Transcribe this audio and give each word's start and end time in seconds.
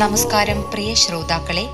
നമസ്കാരം 0.00 0.70
പ്രിയ 0.70 0.94
ശ്രോതാക്കളെ. 0.94 1.68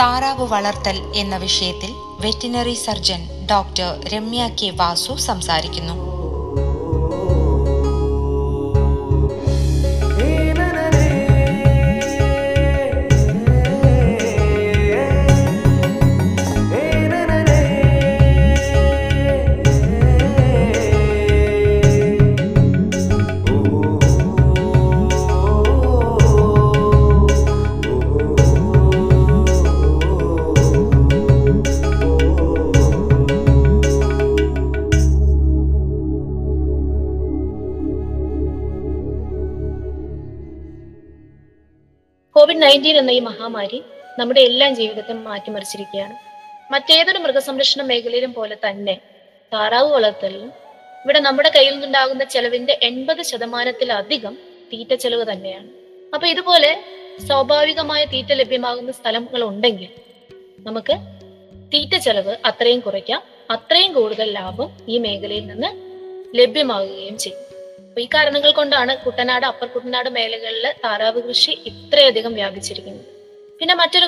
താറാവ് 0.00 0.46
വളർത്തൽ 0.46 1.12
എന്ന 1.14 1.36
വിഷയത്തിൽ 1.36 1.94
veterinary 2.20 2.74
surgeon 2.74 3.46
doctor 3.50 4.08
Ramya 4.08 4.48
K 4.48 4.70
Vasu 4.70 5.16
സംസാരിക്കുന്നു. 5.16 6.13
നയന്റീൻ 42.74 42.96
എന്ന 42.96 43.10
ഈ 43.10 43.18
മഹാമാരി 43.20 43.82
നമ്മുടെ 44.18 44.40
എല്ലാ 44.40 44.70
ജീവിതത്തെ 44.70 45.12
മാറ്റിമറിച്ചിരിക്കുകയാണ്. 45.12 46.14
മറ്റേതൊരു 46.72 47.18
മൃഗസംരക്ഷണ 47.18 47.82
മേഖലയിലും 47.82 48.34
പോലെ 48.34 48.56
തന്നെ 48.68 48.94
താറാവ് 49.52 49.92
വളർത്തലിലും 49.92 50.48
ഇവിടെ 51.04 51.20
നമ്മുടെ 51.20 51.50
കയ്യിൽ 51.56 51.72
നിന്നുണ്ടാകുന്ന 51.72 52.24
ചെലവിന്റെ 52.24 52.78
എൺപത് 52.82 53.22
ശതമാനത്തിലധികം 53.22 54.38
തീറ്റ 54.72 54.94
ചെലവ് 54.94 55.32
തന്നെയാണ്. 55.32 55.68
അപ്പൊ 56.14 56.28
ഇതുപോലെ 56.28 56.84
സ്വാഭാവികമായ 57.26 58.04
തീറ്റ 58.04 58.32
ലഭ്യമാകുന്ന 58.32 58.92
സ്ഥലങ്ങൾ 58.92 59.42
ഉണ്ടെങ്കിൽ 59.42 59.88
നമുക്ക് 60.58 60.96
തീറ്റ 61.74 61.96
ചെലവ് 61.96 62.36
അത്രയും 62.44 62.80
കുറയ്ക്കാം. 62.80 63.22
അത്രയും 63.50 63.92
കൂടുതൽ 63.92 64.32
ലാഭം 64.32 64.70
ഈ 64.88 64.98
മേഖലയിൽ 64.98 65.46
നിന്ന് 65.46 65.70
ലഭ്യമാകുകയും 66.38 67.18
ചെയ്യും. 67.18 67.53
അപ്പൊ 67.94 68.02
ഈ 68.02 68.08
കാരണങ്ങൾ 68.14 68.50
കൊണ്ടാണ് 68.50 68.96
കുട്ടനാട് 68.98 69.44
അപ്പർ 69.46 69.66
കുട്ടനാട് 69.68 70.08
മേഖലകളിൽ 70.08 70.64
താറാവ് 70.84 71.20
കൃഷി 71.28 71.52
ഇത്രയധികം 71.66 72.32
വ്യാപിച്ചിരിക്കുന്നത്. 72.34 73.04
പിന്നെ 73.60 73.74
മറ്റൊരു 73.74 74.06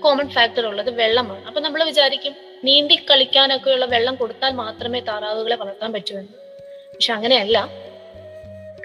കോമൺ 0.00 0.28
ഫാക്ടർ 0.28 0.66
ഉള്ളത് 0.66 0.90
വെള്ളമാണ്. 0.90 1.44
അപ്പൊ 1.46 1.60
നമ്മൾ 1.60 1.84
വിചാരിക്കും 1.84 2.34
നീന്തി 2.64 2.96
കളിക്കാനൊക്കെയുള്ള 3.10 3.84
വെള്ളം 3.84 4.14
കൊടുത്താൽ 4.14 4.52
മാത്രമേ 4.52 5.00
താറാവുകളെ 5.00 5.56
വളർത്താൻ 5.56 5.92
പറ്റൂ 5.92 6.18
എന്ന്. 6.18 6.32
പക്ഷെ 6.94 7.12
അങ്ങനെയല്ല. 7.12 7.68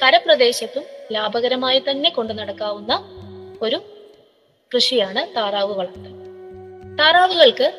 കരപ്രദേശത്തും 0.03 0.85
ലാഭകരമായി 1.11 1.81
തന്നെ 1.89 2.09
കൊണ്ടു 2.09 2.33
നടക്കാവുന്ന 2.33 2.93
ഒരു 3.61 3.79
കൃഷിയാണ് 4.75 5.35
താറാവ് 5.35 5.73
വളർത്തൽ. 5.73 6.13
താറാവുകൾക്ക് 6.99 7.69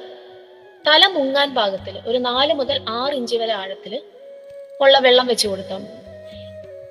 തല 0.87 1.07
മുങ്ങാൻ 1.07 1.55
ഭാഗത്തിൽ 1.55 1.97
ഒരു 2.07 2.19
നാല് 2.19 2.55
മുതൽ 2.55 2.83
ആറ് 2.89 3.13
ഇഞ്ച് 3.13 3.37
വരെ 3.37 3.53
ആഴത്തിൽ 3.53 4.03
ഉള്ള 4.81 4.99
വെള്ളം 4.99 5.27
വെച്ച് 5.27 5.49
കൊടുത്താൽ 5.49 5.79
മതി. 5.79 6.00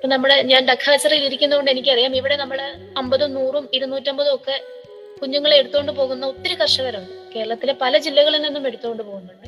ഇപ്പൊ 0.00 0.08
നമ്മൾ 0.12 0.30
ഞാൻ 0.50 0.62
ഡക്കാച്ചറിൽ 0.68 1.22
ഇരിക്കുന്നതുകൊണ്ട് 1.24 1.70
എനിക്കറിയാം. 1.70 2.12
ഇവിടെ 2.16 2.36
നമ്മൾ 2.36 2.58
അമ്പതും 3.00 3.34
നൂറും 3.34 3.64
ഇരുന്നൂറ്റമ്പതും 3.76 4.34
ഒക്കെ 4.34 4.54
കുഞ്ഞുങ്ങളെ 5.18 5.56
എടുത്തുകൊണ്ട് 5.56 5.92
പോകുന്ന 5.98 6.26
ഒത്തിരി 6.32 6.54
കർഷകരുണ്ട്. 6.54 7.10
കേരളത്തിലെ 7.34 7.72
പല 7.82 7.98
ജില്ലകളിൽ 7.98 8.40
നിന്നും 8.42 8.66
എടുത്തുകൊണ്ട് 8.66 9.02
പോകുന്നുണ്ട്. 9.02 9.46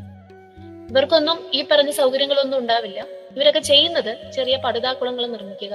ഇവർക്കൊന്നും 0.90 1.38
ഈ 1.54 1.62
പറഞ്ഞ 1.70 1.90
സൗകര്യങ്ങളൊന്നും 1.90 2.58
ഉണ്ടാവില്ല. 2.58 3.00
ഇവരൊക്കെ 3.36 3.62
ചെയ്യുന്നത് 3.70 4.12
ചെറിയ 4.36 4.56
പടുതാക്കുളങ്ങൾ 4.64 5.26
നിർമ്മിക്കുക 5.26 5.74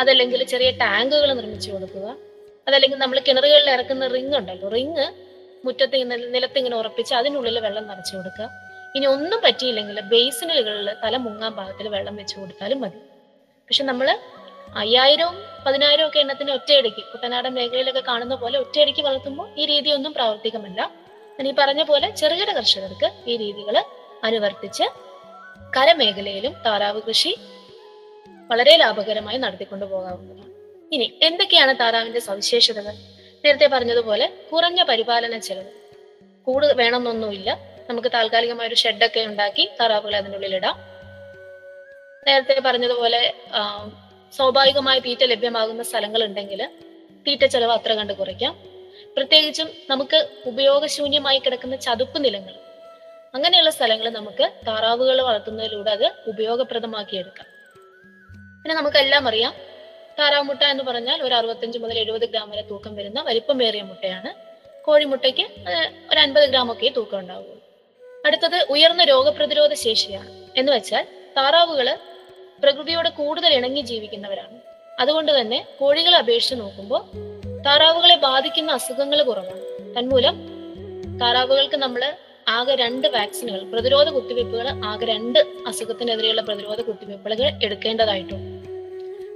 അതല്ലെങ്കിൽ 0.00 0.42
ചെറിയ 0.54 0.70
ടാങ്കുകൾ 0.82 1.28
നിർമ്മിച്ചു 1.40 1.70
കൊടുക്കുക 1.72 2.06
അതല്ലെങ്കിൽ 2.66 2.98
നമ്മൾ 2.98 3.18
കിണറുകളിൽ 3.30 3.70
ഇറക്കുന്ന 3.76 4.10
റിങ് 4.16 4.36
ഉണ്ടല്ലോ 4.40 4.68
റിങ് 4.76 5.06
മുറ്റത്ത് 5.66 5.96
നിലത്തിങ്ങനെ 6.34 6.76
ഉറപ്പിച്ച് 6.82 7.14
അതിനുള്ളിൽ 7.14 7.58
വെള്ളം 7.68 7.88
നിറച്ചു 7.92 8.14
കൊടുക്കുക. 8.16 8.50
ഇനി 8.96 9.06
ഒന്നും 9.16 9.40
പറ്റിയില്ലെങ്കിൽ 9.48 10.00
ബേസിനുകളിൽ 10.12 10.90
തല 11.06 11.16
മുങ്ങാൻ 11.16 11.52
ഭാഗത്തിൽ 11.62 11.88
വെള്ളം 11.98 12.16
വെച്ചു 12.16 12.36
കൊടുത്താലും 12.40 12.80
മതി. 12.80 13.00
പക്ഷെ 13.68 13.84
നമ്മൾ 13.84 14.18
അയ്യായിരവും 14.76 15.36
പതിനായിരവും 15.66 16.08
ഒക്കെ 16.08 16.18
എണ്ണത്തിന് 16.18 16.50
ഒറ്റയടിക്ക് 16.50 17.02
കുട്ടനാടൻ 17.12 17.54
മേഖലയിലൊക്കെ 17.54 18.00
കാണുന്ന 18.00 18.34
പോലെ 18.34 18.58
ഒറ്റയടിക്ക് 18.58 19.02
വളർത്തുമ്പോൾ 19.02 19.54
ഈ 19.58 19.66
രീതിയൊന്നും 19.66 20.12
പ്രാവർത്തികമല്ല. 20.12 20.90
ഞാൻ 21.38 21.48
ഈ 21.48 21.54
പറഞ്ഞ 21.58 21.82
പോലെ 21.82 22.10
ചെറുകിട 22.10 22.52
കർഷകർക്ക് 22.52 23.10
ഈ 23.26 23.36
രീതികൾ 23.36 23.84
അനുവർത്തിച്ച് 24.24 24.84
കരമേഖലയിലും 25.76 26.54
താറാവ് 26.66 27.02
കൃഷി 27.02 27.36
വളരെ 28.50 28.76
ലാഭകരമായി 28.76 29.38
നടത്തിക്കൊണ്ടു 29.38 29.84
പോകാവുന്നതാണ്. 29.84 30.52
ഇനി 30.92 31.18
എന്തൊക്കെയാണ് 31.22 31.78
താറാവിന്റെ 31.80 32.20
സവിശേഷതകൾ? 32.20 32.92
നേരത്തെ 33.44 33.66
പറഞ്ഞതുപോലെ 33.66 34.32
കുറഞ്ഞ 34.52 34.82
പരിപാലന 34.82 35.38
ചെലവ്. 35.38 35.70
കൂട് 36.44 36.66
വേണമെന്നൊന്നുമില്ല. 36.66 37.58
നമുക്ക് 37.90 38.08
താൽക്കാലികമായ 38.14 38.68
ഒരു 38.68 38.74
ഷെഡൊക്കെ 38.74 39.20
ഉണ്ടാക്കി 39.20 39.70
താറാവുകളെ 39.80 40.18
അതിനുള്ളിൽ 40.18 40.54
ഇടാം. 40.54 40.93
നേരത്തെ 42.26 42.60
പറഞ്ഞതുപോലെ 42.64 43.34
സ്വാഭാവികമായി 44.36 45.00
തീറ്റ 45.00 45.24
ലഭ്യമാകുന്ന 45.24 45.82
സ്ഥലങ്ങൾ 45.82 46.24
ഉണ്ടെങ്കിൽ 46.24 46.70
തീറ്റ 47.26 47.44
ചെലവ് 47.44 47.72
അത്ര 47.72 47.92
കണ്ട് 47.94 48.12
കുറയ്ക്കാം. 48.12 48.54
പ്രത്യേകിച്ചും 49.16 49.68
നമുക്ക് 49.90 50.28
ഉപയോഗശൂന്യമായി 50.46 51.38
കിടക്കുന്ന 51.38 51.76
ചതുപ്പ് 51.76 52.24
നിലങ്ങൾ. 52.24 52.54
അങ്ങനെയുള്ള 53.34 53.70
സ്ഥലങ്ങൾ 53.70 54.10
നമുക്ക് 54.10 54.50
താറാവുകൾ 54.68 55.22
വളർത്തുന്നതിലൂടെ 55.22 55.90
അത് 55.90 56.06
ഉപയോഗപ്രദമാക്കി 56.26 57.16
എടുക്കാം. 57.16 57.46
പിന്നെ 58.62 58.74
നമുക്കെല്ലാം 58.74 59.28
അറിയാം 59.28 59.54
താറാവ് 60.18 60.42
മുട്ട 60.42 60.62
എന്ന് 60.62 60.84
പറഞ്ഞാൽ 60.84 61.22
ഒരു 61.22 61.34
അറുപത്തഞ്ച് 61.34 61.78
മുതൽ 61.78 61.98
എഴുപത് 61.98 62.26
ഗ്രാം 62.32 62.50
വരെ 62.50 62.62
തൂക്കം 62.62 62.94
വരുന്ന 62.94 63.22
വലിപ്പമേറിയ 63.22 63.82
മുട്ടയാണ്. 63.82 64.30
കോഴിമുട്ടയ്ക്ക് 64.84 65.46
ഒരു 66.10 66.18
അൻപത് 66.18 66.48
ഗ്രാം 66.48 66.72
ഒക്കെ 66.72 66.88
തൂക്കം 66.96 67.18
ഉണ്ടാവുള്ളൂ. 67.18 67.58
അടുത്തത് 68.26 68.66
ഉയർന്ന 68.70 69.04
രോഗപ്രതിരോധ 69.04 69.72
ശേഷിയാണ്. 69.72 70.30
എന്ന് 70.56 70.72
വെച്ചാൽ 70.72 71.06
താറാവുകൾ 71.36 71.98
പ്രകൃതിയോട് 72.62 73.08
കൂടുതൽ 73.08 73.54
ഇണങ്ങി 73.54 73.80
ജീവിക്കുന്നവരാണ്. 73.80 74.58
അതുകൊണ്ട് 75.00 75.40
തന്നെ 75.40 75.66
കോഴികളെ 75.80 76.18
അപേക്ഷിച്ച് 76.18 76.60
നോക്കുമ്പോൾ 76.60 77.02
താറാവുകളെ 77.66 78.16
ബാധിക്കുന്ന 78.16 78.72
അസുഖങ്ങൾ 78.72 79.22
കുറവാണ്. 79.22 79.94
തന്മൂലം 79.98 80.34
താറാവുകൾക്ക് 81.20 81.76
നമ്മൾ 81.76 82.14
ആകെ 82.48 82.74
രണ്ട് 82.74 83.08
വാക്സിനുകൾ 83.08 83.70
പ്രതിരോധ 83.70 84.08
കുത്തിവയ്പ്പുകൾ 84.08 84.68
ആകെ 84.84 85.06
രണ്ട് 85.06 85.38
അസുഖത്തിനെതിരെയുള്ള 85.66 86.40
പ്രതിരോധ 86.40 86.80
കുത്തിവയ്പ്പുകൾ 86.80 87.50
എടുക്കേണ്ടതായിട്ടുണ്ട്. 87.64 88.68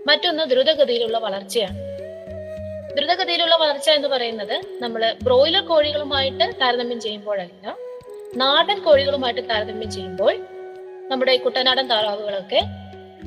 മറ്റൊന്ന് 0.08 0.50
ദ്രുതഗതിയിലുള്ള 0.50 1.18
വളർച്ചയാണ്. 1.18 1.78
ദ്രുതഗതിയിലുള്ള 2.96 3.56
വളർച്ച 3.56 3.90
എന്ന് 3.90 4.08
പറയുന്നത് 4.08 4.60
നമ്മൾ 4.82 5.14
ബ്രോയിലർ 5.22 5.66
കോഴികളുമായിട്ട് 5.66 6.54
താരതമ്യം 6.60 7.00
ചെയ്യുമ്പോഴല്ല 7.00 7.76
നാടൻ 8.36 8.82
കോഴികളുമായിട്ട് 8.82 9.48
താരതമ്യം 9.48 9.90
ചെയ്യുമ്പോൾ 9.90 10.36
നമ്മുടെ 11.08 11.36
കുട്ടനാടൻ 11.36 11.88
താറാവുകളൊക്കെ 11.88 12.60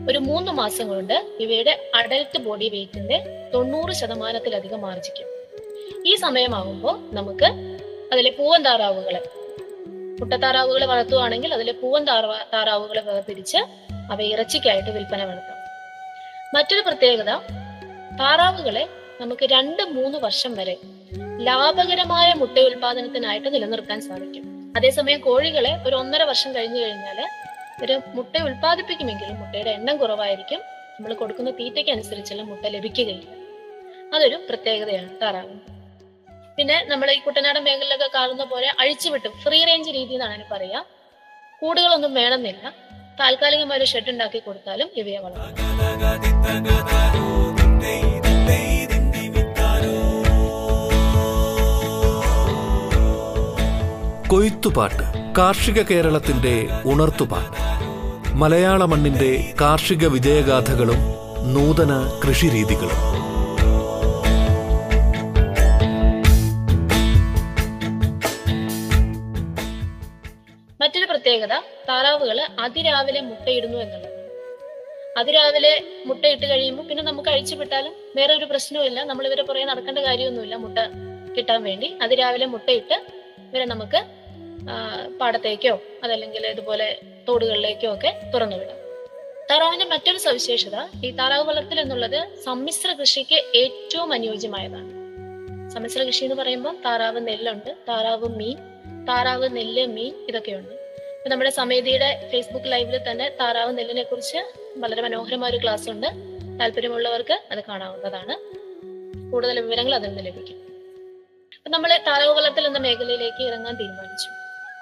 ഒരു 0.10 0.18
മൂന്ന് 0.18 0.52
മാസം 0.52 0.88
കൊണ്ട് 0.88 1.34
ഇവയുടെ 1.40 1.92
അഡൽട്ട് 1.96 2.40
ബോഡി 2.40 2.70
വെയിറ്റിന്റെ 2.70 3.50
തൊണ്ണൂറ് 3.54 3.92
ശതമാനത്തിലധികം 3.92 4.92
ആർജിക്കും. 4.92 5.28
ഈ 6.06 6.16
സമയമാകുമ്പോൾ 6.16 7.16
നമുക്ക് 7.16 7.46
അതിലെ 8.14 8.32
പൂവൻ 8.32 8.64
താറാവുകളെ 8.64 9.22
മുട്ടത്താറാവുകളെ 10.20 10.86
വളർത്തുകയാണെങ്കിൽ 10.86 11.54
അതിലെ 11.54 11.72
പൂവൻ 11.72 12.04
താറാ 12.04 12.46
താറാവുകളെ 12.54 13.02
വേർതിരിച്ച് 13.02 13.58
അവ 14.12 14.22
ഇറച്ചിക്കായിട്ട് 14.22 14.90
വിൽപ്പന 14.90 15.26
നടത്താം. 15.26 15.58
മറ്റൊരു 16.56 16.82
പ്രത്യേകത 16.82 17.32
താറാവുകളെ 18.20 18.88
നമുക്ക് 19.22 19.46
രണ്ട് 19.46 19.84
മൂന്ന് 19.84 20.18
വർഷം 20.18 20.56
വരെ 20.56 20.78
ലാഭകരമായ 21.40 22.34
മുട്ട 22.34 22.58
ഉൽപാദനത്തിനായിട്ട് 22.58 23.54
നിലനിർത്താൻ 23.54 24.02
സാധിക്കും. 24.02 24.74
അതേസമയം 24.78 25.22
കോഴികളെ 25.22 25.78
ഒരു 25.88 25.96
ഒന്നര 25.96 26.24
വർഷം 26.24 26.56
കഴിഞ്ഞു 26.56 26.80
കഴിഞ്ഞാൽ 26.82 27.20
ഒരു 27.82 28.02
മുട്ട 28.08 28.38
ഉൽപ്പാദിപ്പിക്കുമെങ്കിലും 28.38 29.40
മുട്ടയുടെ 29.40 29.70
എണ്ണം 29.70 29.98
കുറവായിരിക്കും. 29.98 30.60
നമ്മൾ 30.60 31.14
കൊടുക്കുന്ന 31.14 31.52
തീറ്റയ്ക്ക് 31.52 31.92
അനുസരിച്ചുള്ള 31.92 32.42
മുട്ട 32.42 32.66
ലഭിക്കുകയില്ല. 32.66 33.30
അതൊരു 34.16 34.36
പ്രത്യേകതയാണ് 34.50 35.10
താറാവ്. 35.22 35.56
പിന്നെ 36.58 36.86
നമ്മൾ 36.88 37.12
ഈ 37.12 37.20
കുട്ടനാടൻ 37.20 37.64
മേഖലയിലൊക്കെ 37.64 38.10
കാണുന്ന 38.16 38.44
പോലെ 38.44 38.72
അഴിച്ചുവിട്ടും 38.80 39.32
ഫ്രീ 39.32 39.64
റേഞ്ച് 39.64 39.92
രീതി 39.92 40.14
എന്നാണ് 40.14 40.34
അതിന് 40.34 40.48
പറയാ. 40.52 40.84
കൂടുകളൊന്നും 41.62 42.14
വേണമെന്നില്ല. 42.14 42.74
താൽക്കാലികമായ 43.20 43.78
ഒരു 43.78 43.86
ഷെഡ് 43.86 44.10
ഉണ്ടാക്കി 44.10 44.40
കൊടുത്താലും 44.40 44.90
ഇവയെ 44.96 45.20
വളർത്തും. 45.20 45.58
കൊയ്ത്തുപാട്ട്. 54.28 55.21
കാർഷിക 55.38 55.82
കേരളത്തിന്റെ 55.82 56.68
ഉണർത്തുപാട്ട്. 56.86 57.58
മലയാള 58.36 58.86
മണ്ണിന്റെ 58.86 59.54
കാർഷിക 59.62 60.08
വിജയഗാഥകളും 60.08 61.02
നൂതന 61.54 62.22
കൃഷിരീതികളും. 62.24 63.00
മറ്റൊരു 70.82 71.06
പ്രത്യേകത 71.06 71.54
താറാവുകൾ 71.90 72.40
അതിരാവിലെ 72.60 73.22
മുട്ടയിടുന്നു 73.22 73.78
എന്നുള്ളത്. 73.78 74.10
അതിരാവിലെ 75.18 76.04
മുട്ടയിട്ട് 76.06 76.46
കഴിയുമ്പോൾ 76.46 76.84
പിന്നെ 76.84 77.04
നമുക്ക് 77.04 77.30
അഴിച്ചു 77.30 77.56
വിട്ടാലും 77.56 77.94
വേറെ 78.16 78.34
ഒരു 78.34 78.46
പ്രശ്നവുമില്ല 78.46 79.04
നമ്മൾ 79.04 79.28
ഇവരെ 79.28 79.44
പുറകെ 79.44 79.66
നടക്കേണ്ട 79.66 80.00
കാര്യമൊന്നുമില്ല. 80.00 80.56
മുട്ട 80.56 80.78
കിട്ടാൻ 81.38 81.64
വേണ്ടി 81.64 81.98
അതിരാവിലെ 82.02 82.46
മുട്ടയിട്ട് 82.46 82.94
ഇവരെ 83.52 83.66
നമുക്ക് 83.66 84.21
പാടത്തേക്കോ 85.20 85.82
അതല്ലെങ്കിൽ 86.04 86.48
ഇതുപോലെ 86.48 87.00
തോടുകളിലേക്കോ 87.28 87.94
ഒക്കെ 87.94 88.32
തുറന്നു 88.34 88.56
വിടാം. 88.56 88.78
താറാവിന്റെ 89.52 89.86
മറ്റൊരു 89.86 90.18
സവിശേഷത 90.18 91.06
ഈ 91.06 91.12
താറാവ് 91.12 91.44
വളർത്തൽ 91.44 91.80
എന്നുള്ളത് 91.80 92.42
സമ്മിശ്ര 92.44 92.94
കൃഷിക്ക് 92.94 93.58
ഏറ്റവും 93.58 94.14
അനുയോജ്യമായതാണ്. 94.14 94.92
സമ്മിശ്ര 95.70 96.04
കൃഷി 96.04 96.24
എന്ന് 96.24 96.36
പറയുമ്പോൾ 96.36 96.76
താറാവ് 96.86 97.28
നെല്ലുണ്ട് 97.28 97.76
താറാവ് 97.90 98.28
മീൻ 98.28 98.58
താറാവ് 99.06 99.56
നെല്ല് 99.56 99.86
മീൻ 99.86 100.26
ഇതൊക്കെയുണ്ട്. 100.30 100.70
ഇപ്പൊ 100.70 101.30
നമ്മുടെ 101.30 101.50
സമേതിയുടെ 101.50 102.30
ഫേസ്ബുക്ക് 102.32 102.72
ലൈവിൽ 102.72 103.12
തന്നെ 103.12 103.30
താറാവ് 103.40 103.78
നെല്ലിനെ 103.78 104.04
കുറിച്ച് 104.04 104.38
വളരെ 104.78 105.02
മനോഹരമായ 105.02 105.50
ഒരു 105.50 105.58
ക്ലാസ് 105.58 105.90
ഉണ്ട്. 105.90 106.08
താല്പര്യമുള്ളവർക്ക് 106.60 107.42
അത് 107.52 107.64
കാണാവുന്നതാണ്. 107.70 108.36
കൂടുതൽ 109.32 109.60
വിവരങ്ങൾ 109.60 109.96
അതിൽ 109.96 110.08
നിന്ന് 110.08 110.26
ലഭിക്കും. 110.26 110.56
അപ്പൊ 111.56 111.70
നമ്മൾ 111.70 112.00
താറാവ് 112.08 112.32
വളർത്തൽ 112.32 112.68
എന്ന 112.68 112.78
മേഖലയിലേക്ക് 112.78 113.44
ഇറങ്ങാൻ 113.44 113.76
തീരുമാനിച്ചു. 113.76 114.41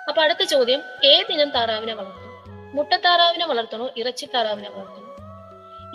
അപ്പൊ 0.09 0.21
അടുത്ത 0.21 0.43
ചോദ്യം 0.43 0.81
ഏതിനം 1.03 1.49
താറാവിനെ 1.49 1.93
വളർത്തും 1.93 2.25
മുട്ടത്താറാവിനെ 2.75 3.45
വളർത്തണോ 3.45 3.89
ഇറച്ചി 3.97 4.25
താറാവിനെ 4.35 4.69
വളർത്തണോ 4.69 5.05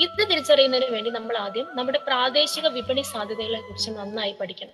ഇത് 0.04 0.22
തിരിച്ചറിയുന്നതിന് 0.30 0.94
വേണ്ടി 0.94 1.10
നമ്മൾ 1.10 1.36
ആദ്യം 1.36 1.66
നമ്മുടെ 1.74 1.98
പ്രാദേശിക 1.98 2.66
വിപണി 2.66 3.02
സാധ്യതകളെ 3.02 3.60
കുറിച്ച് 3.60 3.90
നന്നായി 3.90 4.34
പഠിക്കണം. 4.40 4.72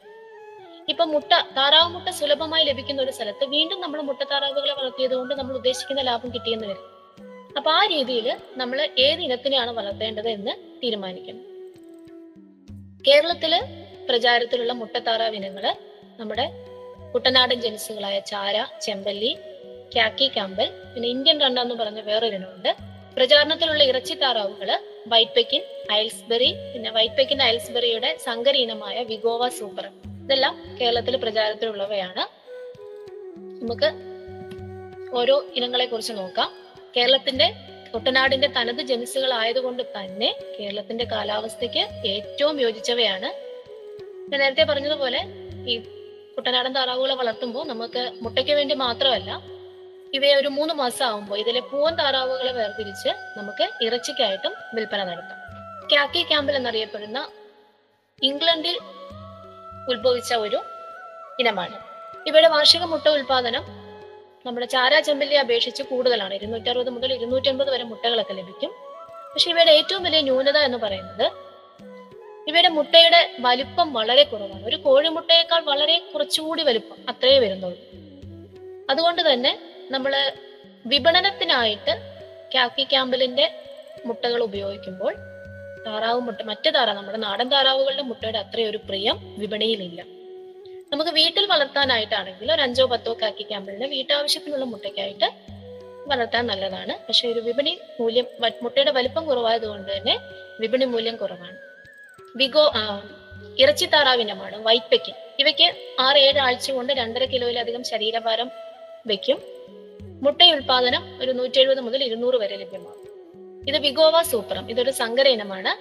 ഇപ്പൊ 0.89 1.05
മുട്ട 1.05 1.33
താറാവ് 1.57 1.89
മുട്ട 1.89 2.09
സുലഭമായി 2.09 2.65
ലഭിക്കുന്ന 2.65 3.03
ഒരു 3.03 3.11
സ്ഥലത്ത് 3.11 3.45
വീണ്ടും 3.45 3.81
നമ്മൾ 3.81 4.01
മുട്ട 4.01 4.09
മുട്ടത്താറാവുകളെ 4.09 4.73
വളർത്തിയത് 4.73 5.15
കൊണ്ട് 5.15 5.35
നമ്മൾ 5.35 5.55
ഉദ്ദേശിക്കുന്ന 5.55 6.03
ലാഭം 6.03 6.35
കിട്ടിയെന്ന് 6.35 6.67
വരും. 6.67 6.87
അപ്പൊ 7.57 7.71
ആ 7.73 7.85
രീതിയിൽ 7.85 8.27
നമ്മൾ 8.57 8.79
ഏത് 8.99 9.21
ഇനത്തിനെയാണ് 9.21 9.71
വളർത്തേണ്ടത് 9.71 10.29
എന്ന് 10.29 10.53
തീരുമാനിക്കണം. 10.83 11.45
കേരളത്തിൽ 13.07 13.53
പ്രചാരത്തിലുള്ള 14.09 14.73
മുട്ടത്താറാവ് 14.73 15.37
ഇനങ്ങൾ 15.37 15.77
നമ്മുടെ 16.19 16.47
കുട്ടനാടൻ 17.15 17.61
ജനുസുകളായ 17.61 18.21
ചാര 18.21 18.67
ചെമ്പല്ലി 18.83 19.39
കാക്കി 19.97 20.31
കാമ്പൽ 20.37 20.71
പിന്നെ 20.95 21.09
ഇന്ത്യൻ 21.09 21.41
രണ്ടെന്ന് 21.41 21.75
പറഞ്ഞ 21.75 22.01
വേറൊരു 22.01 22.37
ഇനമുണ്ട് 22.37 22.77
പ്രചാരണത്തിലുള്ള 23.17 23.83
ഇറച്ചി 23.85 24.15
താറാവുകൾ 24.15 24.81
വൈറ്റ് 25.07 25.33
പെക്കിൻ 25.33 25.63
അയൽസ്ബെറി 25.91 26.55
പിന്നെ 26.75 26.91
വൈറ്റ് 26.91 27.15
പെക്കിൻ 27.15 27.43
അയൽസ്ബെറിയുടെ 27.43 28.17
സങ്കര 28.17 28.57
ഇനമായ 28.57 29.03
വിഗോവ 29.03 29.49
സൂപ്പർ. 29.49 29.87
ഇതെല്ലാം 30.25 30.79
കേരളത്തിൽ 30.81 31.17
പ്രചാരത്തിലുള്ളവയാണ്. 31.17 32.25
നമുക്ക് 33.63 33.91
ഓരോ 35.17 35.45
ഇനങ്ങളെ 35.55 35.87
കുറിച്ച് 35.87 36.13
നോക്കാം. 36.13 36.51
കേരളത്തിന്റെ 36.97 37.53
കുട്ടനാടിന്റെ 37.95 38.49
തനത് 38.49 38.83
ജനുസുകൾ 38.83 39.35
ആയതുകൊണ്ട് 39.35 39.83
തന്നെ 39.83 40.35
കേരളത്തിന്റെ 40.61 41.05
കാലാവസ്ഥയ്ക്ക് 41.05 42.07
ഏറ്റവും 42.07 42.61
യോജിച്ചവയാണ്. 42.61 43.27
ഞാൻ 44.31 44.41
നേരത്തെ 44.41 44.63
പറഞ്ഞതുപോലെ 44.63 45.21
ഈ 45.69 45.83
കുട്ടനാടൻ 46.41 46.73
താറാവുകളെ 46.77 47.15
വളർത്തുമ്പോൾ 47.21 47.65
നമുക്ക് 47.71 48.03
മുട്ടയ്ക്ക് 48.25 48.53
വേണ്ടി 48.59 48.75
മാത്രമല്ല 48.83 49.31
ഇവയെ 50.17 50.35
ഒരു 50.41 50.51
മൂന്ന് 50.55 50.75
മാസം 50.79 51.05
ആകുമ്പോൾ 51.07 51.39
ഇതിലെ 51.41 51.61
പൂവൻ 51.71 51.95
താറാവുകളെ 51.99 52.53
വേർതിരിച്ച് 52.59 53.11
നമുക്ക് 53.39 53.65
ഇറച്ചിക്കായിട്ടും 53.87 54.53
വിൽപ്പന 54.77 55.01
നടത്താം. 55.09 55.39
കാക്കി 55.91 56.23
ക്യാമ്പിൽ 56.31 56.55
എന്നറിയപ്പെടുന്ന 56.61 57.19
ഇംഗ്ലണ്ടിൽ 58.29 58.79
ഉത്ഭവിച്ച 59.93 60.33
ഒരു 60.45 60.61
ഇനമാണ്. 61.43 61.77
ഇവയുടെ 62.29 62.49
വാർഷിക 62.55 62.85
മുട്ട 62.93 63.07
ഉൽപാദനം 63.17 63.65
നമ്മുടെ 64.47 64.67
ചാരാ 64.75 65.01
ചെമ്പല്ലിയെ 65.01 65.41
അപേക്ഷിച്ച് 65.45 65.83
കൂടുതലാണ്. 65.83 66.35
ഇരുന്നൂറ്റി 66.41 66.71
അറുപത് 66.73 66.91
മുതൽ 66.97 67.13
ഇരുന്നൂറ്റി 67.19 67.51
അൻപത് 67.53 67.71
വരെ 67.75 67.85
മുട്ടകളൊക്കെ 67.93 68.37
ലഭിക്കും. 68.41 68.73
പക്ഷെ 69.33 69.51
ഇവയുടെ 69.51 69.73
ഏറ്റവും 69.81 70.03
വലിയ 70.09 70.23
ന്യൂനത 70.31 70.59
എന്ന് 70.69 70.79
പറയുന്നത് 70.87 71.27
ഇവയുടെ 72.51 72.69
മുട്ടയുടെ 72.69 73.21
വലിപ്പം 73.41 73.93
വളരെ 73.93 74.23
കുറവാണ്. 74.23 74.67
ഒരു 74.67 74.77
കോഴിമുട്ടയേക്കാൾ 74.77 75.61
വളരെ 75.61 75.99
കുറച്ചുകൂടി 76.15 76.63
വലിപ്പം 76.63 76.97
അത്രയേ 77.09 77.39
വരുന്നുള്ളൂ. 77.39 77.81
അതുകൊണ്ട് 78.91 79.33
തന്നെ 79.33 79.53
നമ്മൾ 79.91 80.33
വിപണനത്തിനായിട്ട് 80.87 81.93
കാക്കി 82.55 82.85
ക്യാമ്പലിന്റെ 82.85 83.47
മുട്ടകൾ 84.07 84.43
ഉപയോഗിക്കുമ്പോൾ 84.43 85.15
താറാവ് 85.87 86.21
മുട്ട 86.21 86.43
മറ്റു 86.43 86.71
താറാവ് 86.71 86.99
നമ്മുടെ 86.99 87.19
നാടൻ 87.19 87.49
താറാവുകളുടെ 87.49 88.03
മുട്ടയുടെ 88.03 88.39
അത്രയൊരു 88.39 88.77
പ്രിയം 88.77 89.17
വിപണിയിലില്ല. 89.39 90.03
നമുക്ക് 90.93 91.11
വീട്ടിൽ 91.11 91.47
വളർത്താനായിട്ടാണെങ്കിൽ 91.47 92.53
ഒരു 92.53 92.63
അഞ്ചോ 92.63 92.87
പത്തോ 92.87 93.17
കാക്കി 93.23 93.43
ക്യാമ്പലിന് 93.43 93.85
വീട്ടാവശ്യത്തിനുള്ള 93.85 94.65
മുട്ടയ്ക്കായിട്ട് 94.65 95.29
വളർത്താൻ 96.07 96.47
നല്ലതാണ്. 96.47 97.07
പക്ഷെ 97.07 97.29
ഒരു 97.29 97.41
വിപണി 97.41 97.79
മൂല്യം 98.01 98.27
മുട്ടയുടെ 98.63 98.91
വലിപ്പം 98.91 99.27
കുറവായതുകൊണ്ട് 99.27 99.97
തന്നെ 99.97 100.19
വിപണി 100.61 100.85
മൂല്യം 100.85 101.17
കുറവാണ്. 101.17 101.70
വിഗോ 102.37 102.73
ഇറച്ചി 103.59 103.85
താറാവിനമാണ് 103.85 104.57
വൈപ്പയ്ക്ക്. 104.65 105.13
ഇവയ്ക്ക് 105.39 105.75
ആറ് 106.01 106.17
ഏഴ് 106.17 106.39
ആഴ്ച 106.39 106.71
കൊണ്ട് 106.71 106.93
രണ്ടര 106.93 107.25
കിലോയിലധികം 107.25 107.85
ശരീരഭാരം 107.85 108.51
വയ്ക്കും. 109.07 109.39
മുട്ട 110.23 110.43
ഉൽപാദനം 110.43 111.19
ഒരു 111.23 111.33
നൂറ്റി 111.33 111.61
എഴുപത് 111.61 111.81
മുതൽ 111.81 112.05
ഇരുന്നൂറ് 112.05 112.35
വരെ 112.35 112.57
ലഭ്യമാണ്. 112.57 112.97
ഇത് 113.69 113.79
വിഗോവ 113.79 114.23
സൂപ്രം 114.23 114.71
ഇതൊരു 114.71 114.91
സങ്കര 114.91 115.29
ഇനമാണ് 115.29 115.73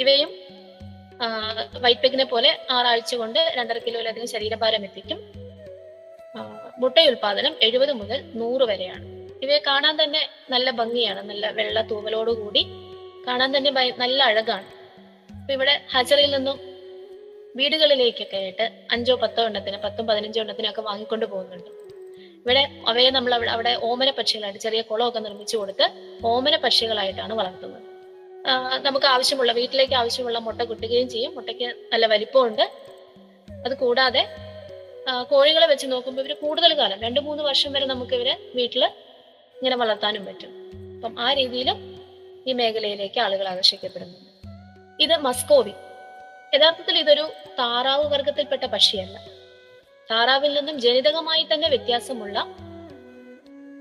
ഇവയും 0.00 0.30
ആ, 1.22 1.28
വൈറ്റ് 1.80 2.00
പെക്കിനെ 2.00 2.24
പോലെ 2.24 2.58
ആറാഴ്ച 2.70 3.14
കൊണ്ട് 3.14 3.52
രണ്ടര 3.56 3.78
കിലോയിലധികം 3.78 4.28
ശരീരഭാരം 4.28 4.84
എത്തിക്കും. 4.84 5.18
മുട്ട 6.78 6.98
ഉൽപാദനം 7.00 7.54
എഴുപത് 7.62 7.92
മുതൽ 7.92 8.22
നൂറ് 8.34 8.62
വരെയാണ്. 8.62 9.04
ഇവയെ 9.42 9.58
കാണാൻ 9.66 10.02
തന്നെ 10.02 10.28
നല്ല 10.50 10.70
ഭംഗിയാണ്. 10.70 11.30
നല്ല 11.30 11.50
വെള്ള 11.50 11.80
തൂവലോടുകൂടി 11.90 12.66
കാണാൻ 13.26 13.56
തന്നെ 13.56 13.70
നല്ല 13.70 14.22
അഴകാണ്. 14.22 14.77
അപ്പൊ 15.48 15.56
ഇവിടെ 15.56 15.74
ഹജറിൽ 15.92 16.30
നിന്നും 16.34 16.56
വീടുകളിലേക്കൊക്കെ 17.58 18.36
ആയിട്ട് 18.40 18.64
അഞ്ചോ 18.94 19.14
പത്തോ 19.22 19.42
എണ്ണത്തിന് 19.48 19.78
പത്തും 19.84 20.04
പതിനഞ്ചോ 20.08 20.40
എണ്ണത്തിനൊക്കെ 20.42 20.82
വാങ്ങിക്കൊണ്ട് 20.88 21.26
പോകുന്നുണ്ട്. 21.30 21.70
ഇവിടെ 22.40 22.62
അവയെ 22.90 23.10
നമ്മൾ 23.16 23.32
അവിടെ 23.36 23.50
അവിടെ 23.54 23.72
ഓമന 23.88 24.10
പക്ഷികളായിട്ട് 24.18 24.60
ചെറിയ 24.64 24.80
കുളമൊക്കെ 24.90 25.22
നിർമ്മിച്ചു 25.26 25.56
കൊടുത്ത് 25.60 25.86
ഓമന 26.32 26.58
പക്ഷികളായിട്ടാണ് 26.64 27.32
വളർത്തുന്നത്. 27.40 27.86
നമുക്ക് 28.86 29.08
ആവശ്യമുള്ള 29.14 29.54
വീട്ടിലേക്ക് 29.60 29.96
ആവശ്യമുള്ള 30.00 30.38
മുട്ട 30.48 30.60
കിട്ടുകയും 30.70 31.08
ചെയ്യും. 31.14 31.32
മുട്ടയ്ക്ക് 31.38 31.70
നല്ല 31.94 32.04
വലിപ്പമുണ്ട്. 32.14 32.64
അത് 33.64 33.76
കൂടാതെ 33.84 34.24
കോഴികളെ 35.32 35.68
വെച്ച് 35.72 35.88
നോക്കുമ്പോൾ 35.96 36.22
ഇവർ 36.26 36.36
കൂടുതൽ 36.44 36.74
കാലം 36.82 37.00
രണ്ട് 37.08 37.22
മൂന്ന് 37.28 37.44
വർഷം 37.50 37.72
വരെ 37.76 37.88
നമുക്ക് 37.94 38.16
ഇവരെ 38.20 38.36
വീട്ടിൽ 38.60 38.84
ഇങ്ങനെ 39.58 39.78
വളർത്താനും 39.84 40.24
പറ്റും. 40.30 40.54
അപ്പം 40.96 41.14
ആ 41.26 41.30
രീതിയിലും 41.42 41.78
ഈ 42.48 42.60
മേഖലയിലേക്ക് 42.62 43.20
ആളുകൾ 43.26 43.48
ആകർഷിക്കപ്പെടുന്നുണ്ട്. 43.54 44.24
ഇത് 45.00 45.14
മസ്കോവി 45.26 45.74
യഥാർത്ഥത്തിൽ 46.54 46.98
ഇതൊരു 46.98 47.24
താറാവ് 47.58 48.04
വർഗത്തിൽപ്പെട്ട 48.12 48.64
പക്ഷിയല്ല. 48.64 49.16
താറാവിൽ 50.10 50.52
നിന്നും 50.58 50.80
ജനിതകമായി 50.80 51.46
തന്നെ 51.52 51.68
വ്യത്യാസമുള്ള 51.68 52.46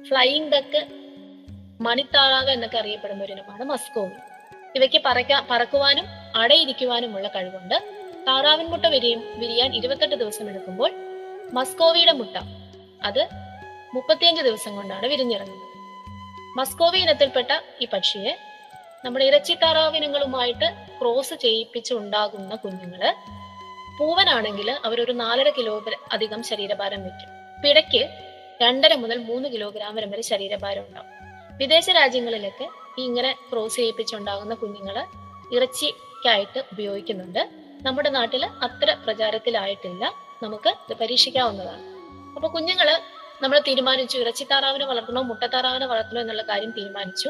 ഫ്ലൈയിങ് 0.07 0.51
ഡക്ക് 0.51 0.81
മണിത്താറാവ് 1.81 2.49
എന്നൊക്കെ 2.49 2.77
അറിയപ്പെടുന്ന 2.77 3.23
ഒരു 3.23 3.31
ഇനമാണ് 3.31 3.63
മസ്കോവി 3.63 4.17
ഇവയ്ക്ക് 4.75 5.01
പറക്ക 5.05 5.33
പറക്കുവാനും 5.51 6.05
അടയിരിക്കുവാനുമുള്ള 6.35 7.27
കഴിവുണ്ട്. 7.35 7.77
താറാവിൻ 8.27 8.67
മുട്ട 8.71 8.85
വിരിയും 8.85 9.21
വിരിയാൻ 9.41 9.75
ഇരുപത്തെട്ട് 9.75 10.15
ദിവസം 10.15 10.49
എടുക്കുമ്പോൾ 10.49 10.91
മസ്കോവിയുടെ 11.53 12.11
മുട്ട 12.11 12.37
അത് 13.03 13.23
മുപ്പത്തിയഞ്ച് 13.95 14.41
ദിവസം 14.41 14.75
കൊണ്ടാണ് 14.75 15.05
വിരിഞ്ഞിറങ്ങുന്നത്. 15.07 15.73
മസ്കോവി 16.57 16.99
ഇനത്തിൽപ്പെട്ട 17.05 17.51
ഈ 17.81 17.87
പക്ഷിയെ 17.93 18.33
നമ്മുടെ 19.05 19.25
ഇറച്ചി 19.25 19.53
താറാവ് 19.53 19.97
ഇനങ്ങളുമായിട്ട് 19.97 20.69
ക്രോസ് 21.01 21.33
ചെയ്യിപ്പിച്ച് 21.33 21.93
ഉണ്ടാകുന്ന 21.93 22.55
കുഞ്ഞുങ്ങൾ 22.55 23.15
പൂവനാണെങ്കിൽ 23.99 24.71
അവരൊരു 24.85 25.11
നാലര 25.11 25.49
കിലോ 25.49 25.83
അധികം 26.11 26.43
ശരീരഭാരം 26.43 27.01
വയ്ക്കും. 27.01 27.61
പിടയ്ക്ക് 27.63 28.09
രണ്ടര 28.61 28.95
മുതൽ 28.95 29.17
മൂന്ന് 29.17 29.49
കിലോഗ്രാം 29.49 29.95
വരെ 29.95 30.21
ശരീരഭാരം 30.21 30.81
ഉണ്ടാവും. 30.81 31.07
വിദേശ 31.57 31.89
രാജ്യങ്ങളിലൊക്കെ 31.89 32.69
ഇങ്ങനെ 32.97 33.35
ക്രോസ് 33.51 33.75
ചെയ്യിപ്പിച്ചുണ്ടാകുന്ന 33.75 34.53
കുഞ്ഞുങ്ങൾ 34.53 35.05
ഇറച്ചിക്കായിട്ട് 35.55 36.59
ഉപയോഗിക്കുന്നുണ്ട്. 36.59 37.49
നമ്മുടെ 37.81 38.09
നാട്ടിൽ 38.09 38.45
അത്ര 38.45 38.93
പ്രചാരത്തിലായിട്ടില്ല. 38.93 40.13
നമുക്ക് 40.43 40.69
ഇത് 40.69 40.97
പരീക്ഷിക്കാവുന്നതാണ്. 40.97 41.81
അപ്പൊ 42.35 42.49
കുഞ്ഞുങ്ങൾ 42.49 42.99
നമ്മൾ 43.41 43.59
തീരുമാനിച്ചു 43.59 44.17
ഇറച്ചി 44.17 44.43
താറാവിനെ 44.43 44.85
വളർത്തണോ 44.85 45.21
മുട്ടത്താറാവിനെ 45.21 45.85
വളർത്തണോ 45.85 46.21
എന്നുള്ള 46.21 46.41
കാര്യം 46.41 46.71
തീരുമാനിച്ചു. 46.71 47.29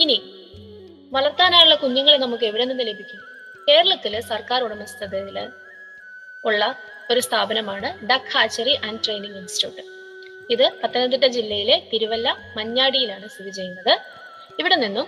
ഇനി 0.00 0.37
വളർത്താനായുള്ള 1.14 1.74
കുഞ്ഞുങ്ങളെ 1.74 2.18
നമുക്ക് 2.18 2.44
എവിടെ 2.44 2.64
നിന്ന് 2.64 2.84
ലഭിക്കും? 2.86 3.20
കേരളത്തിൽ 3.68 4.20
സർക്കാർ 4.20 4.62
ഉടമസ്ഥതയിൽ 4.62 5.48
ഉള്ള 6.44 6.62
ഒരു 7.10 7.20
സ്ഥാപനമാണ് 7.20 8.06
duck 8.06 8.32
hatchery 8.34 8.74
and 8.86 9.00
training 9.04 9.36
institute. 9.36 9.82
ഇത് 10.50 10.72
പത്തനംതിട്ട 10.82 11.24
ജില്ലയിലെ 11.24 11.76
തിരുവല്ല 11.92 12.28
മഞ്ഞാടിയിലാണ് 12.56 13.28
സ്ഥിതി 13.28 13.50
ചെയ്യുന്നത്. 13.50 13.94
ഇവിടെ 14.58 14.76
നിന്നും 14.76 15.06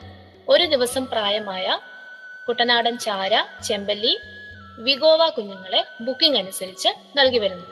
ഒരു 0.49 0.65
ദിവസം 0.65 1.07
പ്രായമായ 1.07 1.79
കുട്ടനാടൻ 2.49 2.99
ചാര 2.99 3.35
ചെമ്പല്ലി 3.69 4.15
വിഗോവ 4.79 5.29
കുഞ്ഞുങ്ങളെ 5.29 5.85
ബുക്കിംഗ് 6.01 6.39
അനുസരിച്ച് 6.39 6.89
നൽകി 7.19 7.39
വരുന്നു. 7.39 7.67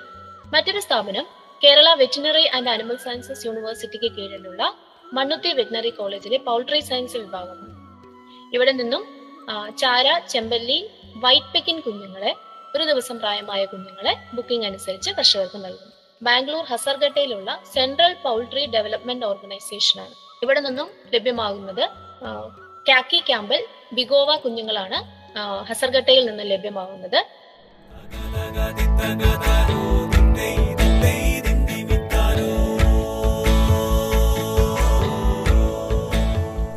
മറ്റൊരു 0.55 0.81
സ്ഥാപനം 0.81 1.27
Kerala 1.65 1.89
veterinary 1.95 2.47
and 2.47 2.71
animal 2.71 2.97
sciences 2.97 3.47
യൂണിവേഴ്സിറ്റിക്ക് 3.47 4.13
കീഴിലുള്ള 4.13 4.75
മണ്ണുത്തി 5.13 5.53
വെറ്റിനറി 5.53 5.91
കോളേജിലെ 5.91 6.39
പൗൾട്രി 6.39 6.81
സയൻസ് 6.81 7.17
വിഭാഗമാണ്. 7.17 7.78
ഇവിടെ 8.57 8.73
നിന്നും 8.81 9.03
ചാര 9.81 10.07
ചെമ്പല്ലി 10.33 10.79
വൈറ്റ് 11.25 11.53
പെക്കിൻ 11.55 11.77
കുഞ്ഞുങ്ങളെ 11.87 12.33
ഒരു 12.75 12.85
ദിവസം 12.91 13.17
പ്രായമായ 13.23 13.63
കുഞ്ഞുങ്ങളെ 13.73 14.13
ബുക്കിംഗ് 14.37 14.67
അനുസരിച്ച് 14.69 15.11
കർഷകർക്ക് 15.19 15.59
നൽകും 15.65 15.93
ബാംഗ്ലൂർ 16.27 16.65
ഹസർഗട്ടയിലുള്ള 16.71 17.51
സെൻട്രൽ 17.75 18.13
പൗൾട്രി 18.25 18.65
ഡെവലപ്മെന്റ് 18.75 19.27
ഓർഗനൈസേഷൻ 19.31 19.99
ആണ്. 20.05 20.15
ഇവിടെ 20.43 20.61
നിന്നും 20.67 20.89
ലഭ്യമാകുന്നത് 21.15 21.85
കാക്കി 22.89 23.21
ക്യാമ്പിൽ 23.29 23.63
ബിഗോവ 23.99 24.37
കുഞ്ഞുങ്ങളാണ് 24.45 24.99
ഹസർഗട്ടയിൽ 25.71 26.25
നിന്ന് 26.31 26.45
ലഭ്യമാകുന്നത്. 26.53 27.21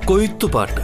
കൊയ്ത്തുപാട്ട്. 0.10 0.84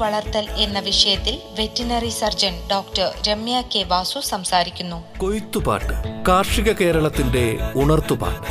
വളർത്തൽ 0.00 0.50
എന്ന 0.50 0.78
വിഷയത്തിൽ 0.78 1.38
veterinary 1.58 2.08
surgeon 2.08 2.68
doctor 2.70 3.08
Ramya 3.28 3.62
K 3.74 3.82
Vasu 3.82 4.20
സംസാരിക്കുന്നു. 4.20 5.18
കൊയ്ത്തുപാട്ട് 5.18 6.24
കാർഷിക 6.28 6.72
കേരളത്തിന്റെ 6.72 7.58
ഉണർത്തുപാട്ട്. 7.76 8.50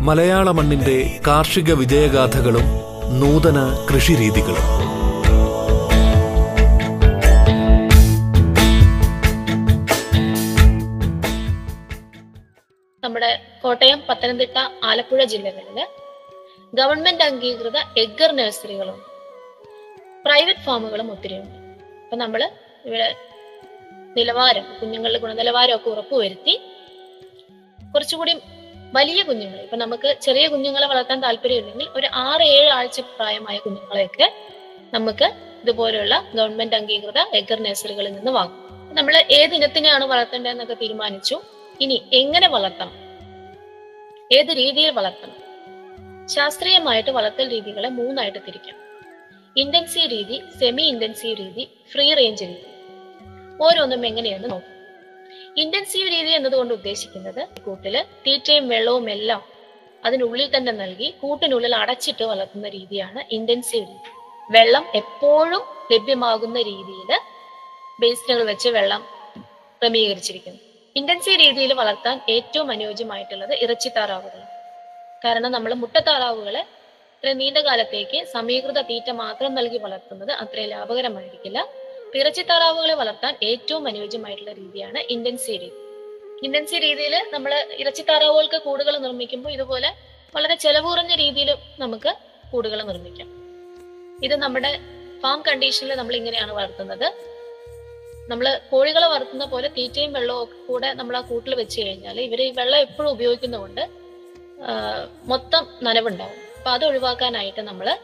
മലയാള 0.00 0.50
മണ്ണിന്റെ 0.50 1.20
കാർഷിക 1.26 1.72
വിജയഗാഥകളും 1.72 2.66
നൂതന 3.20 3.86
കൃഷിരീതികളും. 3.90 4.66
നമ്മുടെ 13.04 13.60
കോട്ടയം 13.62 14.02
പത്തനംതിട്ട 14.08 14.58
ആലപ്പുഴ 14.84 15.24
ജില്ലകളിൽ 15.24 15.86
ഗവൺമെന്റ് 16.74 17.22
അംഗീകൃത 17.22 17.78
എഗ്ഗർ 17.96 18.32
നഴ്സറികളുണ്ട് 18.32 19.09
പ്രൈവറ്റ് 20.24 20.60
ഫാമുകളും 20.60 21.12
ഒത്തിരിയുണ്ട് 21.12 21.54
അപ്പൊ 22.02 22.16
നമ്മൾ 22.16 22.50
ഇവിടെ 22.84 23.16
നിലവാരം 24.16 24.64
കുഞ്ഞുങ്ങളുടെ 24.80 25.18
ഗുണനിലവാരം 25.18 25.74
ഒക്കെ 25.74 25.90
ഉറപ്പുവരുത്തി 25.90 26.60
കുറച്ചുകൂടി 27.94 28.34
വലിയ 28.94 29.22
കുഞ്ഞുങ്ങൾ 29.22 29.58
ഇപ്പൊ 29.58 29.76
നമുക്ക് 29.76 30.16
ചെറിയ 30.22 30.48
കുഞ്ഞുങ്ങളെ 30.48 30.86
വളർത്താൻ 30.86 31.20
താല്പര്യമില്ലെങ്കിൽ 31.20 31.88
ഒരു 31.94 32.06
ആറ് 32.12 32.42
ഏഴ് 32.42 32.70
ആഴ്ച 32.70 33.00
പ്രായമായ 33.00 33.58
കുഞ്ഞുങ്ങളെയൊക്കെ 33.58 34.32
നമുക്ക് 34.94 35.24
ഇതുപോലെയുള്ള 35.62 36.24
ഗവൺമെന്റ് 36.34 36.76
അംഗീകൃത 36.76 37.18
എഗർ 37.18 37.60
നഴ്സറികളിൽ 37.62 38.12
നിന്ന് 38.12 38.30
വാങ്ങും. 38.30 38.94
നമ്മൾ 38.96 39.24
ഏത് 39.30 39.54
ഇനത്തിനെയാണ് 39.54 40.04
വളർത്തേണ്ടതെന്നൊക്കെ 40.04 40.74
തീരുമാനിച്ചു. 40.74 41.40
ഇനി 41.80 42.02
എങ്ങനെ 42.12 42.48
വളർത്തണം? 42.48 42.92
ഏത് 44.32 44.50
രീതിയിൽ 44.50 44.90
വളർത്തണം? 44.90 45.36
ശാസ്ത്രീയമായിട്ട് 46.28 47.10
വളർത്തൽ 47.10 47.48
രീതികളെ 47.48 47.88
മൂന്നായിട്ട് 47.88 48.38
തിരിക്കാം. 48.38 48.89
ഇന്റൻസീവ് 49.56 50.10
രീതി 50.10 50.42
സെമി 50.60 50.82
ഇന്റൻസീവ് 50.82 51.38
രീതി 51.38 51.68
ഫ്രീ 51.92 52.14
റേഞ്ച് 52.14 52.44
രീതി. 52.44 52.66
ഓരോന്നും 53.62 54.06
എങ്ങനെയെന്ന് 54.06 54.50
നോക്കും. 54.50 54.74
ഇന്റൻസീവ് 55.56 56.10
രീതി 56.10 56.30
എന്നതുകൊണ്ട് 56.30 56.74
ഉദ്ദേശിക്കുന്നത് 56.74 57.60
കൂട്ടിൽ 57.62 58.04
തീറ്റയും 58.26 58.68
വെള്ളവും 58.68 59.10
എല്ലാം 59.10 59.42
അതിനുള്ളിൽ 60.04 60.56
തന്നെ 60.56 60.72
നൽകി 60.72 61.14
കൂട്ടിനുള്ളിൽ 61.22 61.74
അടച്ചിട്ട് 61.74 62.24
വളർത്തുന്ന 62.24 62.68
രീതിയാണ് 62.68 63.34
ഇന്റൻസീവ് 63.34 63.86
രീതി. 63.86 64.10
വെള്ളം 64.50 64.86
എപ്പോഴും 64.94 65.62
ലഭ്യമാകുന്ന 65.92 66.62
രീതിയിൽ 66.62 67.20
ബേസിനുകൾ 68.00 68.42
വെച്ച് 68.42 68.68
വെള്ളം 68.68 69.04
ക്രമീകരിച്ചിരിക്കുന്നു. 69.82 70.60
ഇന്റൻസീവ് 70.96 71.40
രീതിയിൽ 71.40 71.72
വളർത്താൻ 71.72 72.20
ഏറ്റവും 72.28 72.70
അനുയോജ്യമായിട്ടുള്ളത് 72.70 73.52
ഇറച്ചി 73.52 73.88
താറാവുകളാണ് 73.88 74.48
കാരണം 75.24 75.52
നമ്മൾ 75.52 75.74
മുട്ടത്താറാവുകളെ 75.74 76.64
ഇത്ര 77.22 77.32
നീണ്ട 77.40 77.58
കാലത്തേക്ക് 77.66 78.18
സമീകൃത 78.34 78.80
തീറ്റ 78.90 79.08
മാത്രം 79.22 79.50
നൽകി 79.56 79.78
വളർത്തുന്നത് 79.82 80.30
അത്ര 80.42 80.60
ലാഭകരമായിരിക്കില്ല. 80.70 81.58
പിറച്ചി 82.12 82.42
താറാവുകളെ 82.50 82.94
വളർത്താൻ 83.00 83.32
ഏറ്റവും 83.48 83.82
അനുയോജ്യമായിട്ടുള്ള 83.90 84.52
രീതിയാണ് 84.60 85.00
ഇൻഡൻസി 85.14 85.52
രീതി. 85.64 85.76
ഇൻഡൻസി 86.46 86.76
രീതിയിൽ 86.86 87.14
നമ്മൾ 87.34 87.52
ഇറച്ചി 87.82 88.04
താറാവുകൾക്ക് 88.10 88.60
കൂടുകൾ 88.68 88.94
നിർമ്മിക്കുമ്പോൾ 89.04 89.52
ഇതുപോലെ 89.56 89.90
വളരെ 90.34 90.56
ചെലവ് 90.64 90.88
കുറഞ്ഞ 90.90 91.12
രീതിയിൽ 91.24 91.50
നമുക്ക് 91.84 92.12
കൂടുകൾ 92.54 92.78
നിർമ്മിക്കാം. 92.90 93.28
ഇത് 94.26 94.36
നമ്മുടെ 94.46 94.72
ഫാം 95.22 95.38
കണ്ടീഷനിൽ 95.48 95.94
നമ്മൾ 96.02 96.16
ഇങ്ങനെയാണ് 96.22 96.52
വളർത്തുന്നത്. 96.58 97.08
നമ്മൾ 98.32 98.46
കോഴികളെ 98.74 99.08
വളർത്തുന്ന 99.14 99.46
പോലെ 99.54 99.70
തീറ്റയും 99.78 100.12
വെള്ളവും 100.18 100.42
ഒക്കെ 100.44 100.60
കൂടെ 100.68 100.90
നമ്മൾ 101.00 101.16
ആ 101.20 101.24
കൂട്ടിൽ 101.32 101.54
വെച്ച് 101.62 101.78
കഴിഞ്ഞാൽ 101.86 102.18
ഇവർ 102.28 102.42
ഈ 102.50 102.52
വെള്ളം 102.60 102.80
എപ്പോഴും 102.86 103.10
ഉപയോഗിക്കുന്നതുകൊണ്ട് 103.16 103.82
മൊത്തം 105.32 105.62
നനവുണ്ടാവും. 105.88 106.38
അപ്പൊ 106.60 106.70
അത് 106.70 106.84
ഒഴിവാക്കാനായിട്ട് 106.84 107.60
നമ്മൾ 107.60 107.98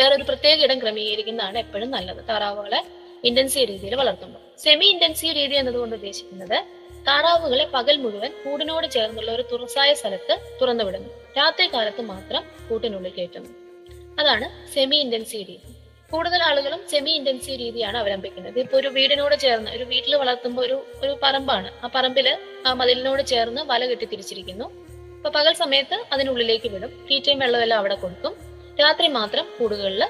വേറൊരു 0.00 0.22
പ്രത്യേക 0.22 0.62
ഇടം 0.62 0.82
ക്രമീകരിക്കുന്നതാണ് 0.82 1.58
എപ്പോഴും 1.58 1.90
നല്ലത്. 1.90 2.28
താറാവുകളെ 2.28 2.84
ഇന്റൻസീവ് 3.24 3.68
രീതിയിൽ 3.68 3.94
വളർത്തുമ്പോൾ. 3.94 4.58
സെമി 4.58 4.84
ഇന്റൻസീവ് 4.84 5.36
രീതി 5.36 5.54
എന്നതുകൊണ്ട് 5.54 5.94
ഉദ്ദേശിക്കുന്നത് 5.96 6.64
താറാവുകളെ 7.06 7.64
പകൽ 7.74 7.96
മുഴുവൻ 7.96 8.32
കൂടിനോട് 8.44 8.86
ചേർന്നുള്ള 8.90 9.30
ഒരു 9.30 9.44
തുറസായ 9.52 9.94
സ്ഥലത്ത് 9.94 10.56
തുറന്നുവിടുന്നു 10.60 11.08
രാത്രി 11.38 11.66
കാലത്ത് 11.74 12.02
മാത്രം 12.02 12.42
കൂട്ടിനുള്ളിൽ 12.70 13.12
കയറ്റുന്നു. 13.18 13.50
അതാണ് 14.20 14.74
സെമി 14.74 14.96
ഇന്റൻസീവ് 14.96 15.48
രീതി. 15.48 15.72
കൂടുതൽ 16.12 16.42
ആളുകളും 16.42 16.80
സെമി 16.90 17.10
ഇന്റൻസീവ് 17.10 17.60
രീതിയാണ് 17.60 17.98
അവലംബിക്കുന്നത്. 17.98 18.58
ഇപ്പൊ 18.58 18.78
ഒരു 18.78 18.88
വീടിനോട് 18.88 19.40
ചേർന്ന് 19.40 19.70
ഒരു 19.70 19.84
വീട്ടിൽ 19.84 20.14
വളർത്തുമ്പോൾ 20.14 20.66
ഒരു 20.66 20.86
ഒരു 21.02 21.18
പറമ്പാണ്. 21.22 21.84
ആ 21.84 21.90
പറമ്പിൽ 21.94 22.38
ആ 22.66 22.72
മതിലിനോട് 22.72 23.26
ചേർന്ന് 23.26 23.62
വല 23.62 23.86
കെട്ടി 23.86 24.04
തിരിച്ചിരിക്കുന്നു. 24.04 24.91
അപ്പൊ 25.22 25.40
പകൽ 25.40 25.52
സമയത്ത് 25.52 25.96
അതിനുള്ളിലേക്ക് 26.12 26.68
വിടും. 26.68 27.06
തീറ്റയും 27.10 27.38
വെള്ളമെല്ലാം 27.38 27.78
അവിടെ 27.78 27.94
കൊടുക്കും. 27.94 28.32
രാത്രി 28.80 29.08
മാത്രം 29.08 29.44
കൂടുകളിൽ 29.58 30.04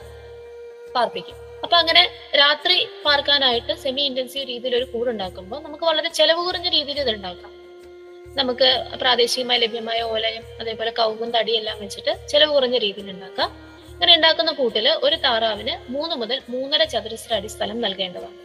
പാർപ്പിക്കും. 0.95 1.35
അപ്പൊ 1.62 1.76
അങ്ങനെ 1.76 2.11
രാത്രി 2.38 2.88
പാർക്കാനായിട്ട് 3.07 3.73
സെമി 3.75 4.00
ഇന്റൻസീവ് 4.00 4.49
രീതിയിൽ 4.49 4.76
ഒരു 4.76 4.85
കൂടുണ്ടാക്കുമ്പോൾ 4.85 5.62
നമുക്ക് 5.62 5.85
വളരെ 5.85 6.09
ചെലവ് 6.09 6.45
കുറഞ്ഞ 6.45 6.69
രീതിയിൽ 6.69 7.00
ഇത് 7.00 7.11
ഉണ്ടാക്കാം. 7.11 7.52
നമുക്ക് 8.37 8.85
പ്രാദേശികമായി 9.00 9.61
ലഭ്യമായ 9.61 10.02
ഓലയും 10.02 10.42
അതേപോലെ 10.61 10.90
കൗവും 10.90 11.31
തടിയെല്ലാം 11.31 11.81
വെച്ചിട്ട് 11.81 12.28
ചെലവ് 12.28 12.52
കുറഞ്ഞ 12.52 12.78
രീതിയിൽ 12.78 13.11
ഉണ്ടാക്കാം. 13.11 13.50
അങ്ങനെ 13.92 14.14
ഉണ്ടാക്കുന്ന 14.16 14.52
കൂട്ടിൽ 14.52 14.88
ഒരു 14.88 15.16
താറാവിന് 15.16 15.92
മൂന്ന് 15.92 16.16
മുതൽ 16.16 16.42
മൂന്നര 16.49 16.85
ചതുരശ്ര 16.85 17.35
അടി 17.35 17.47
സ്ഥലം 17.47 17.81
നൽകേണ്ടതാണ്. 17.81 18.38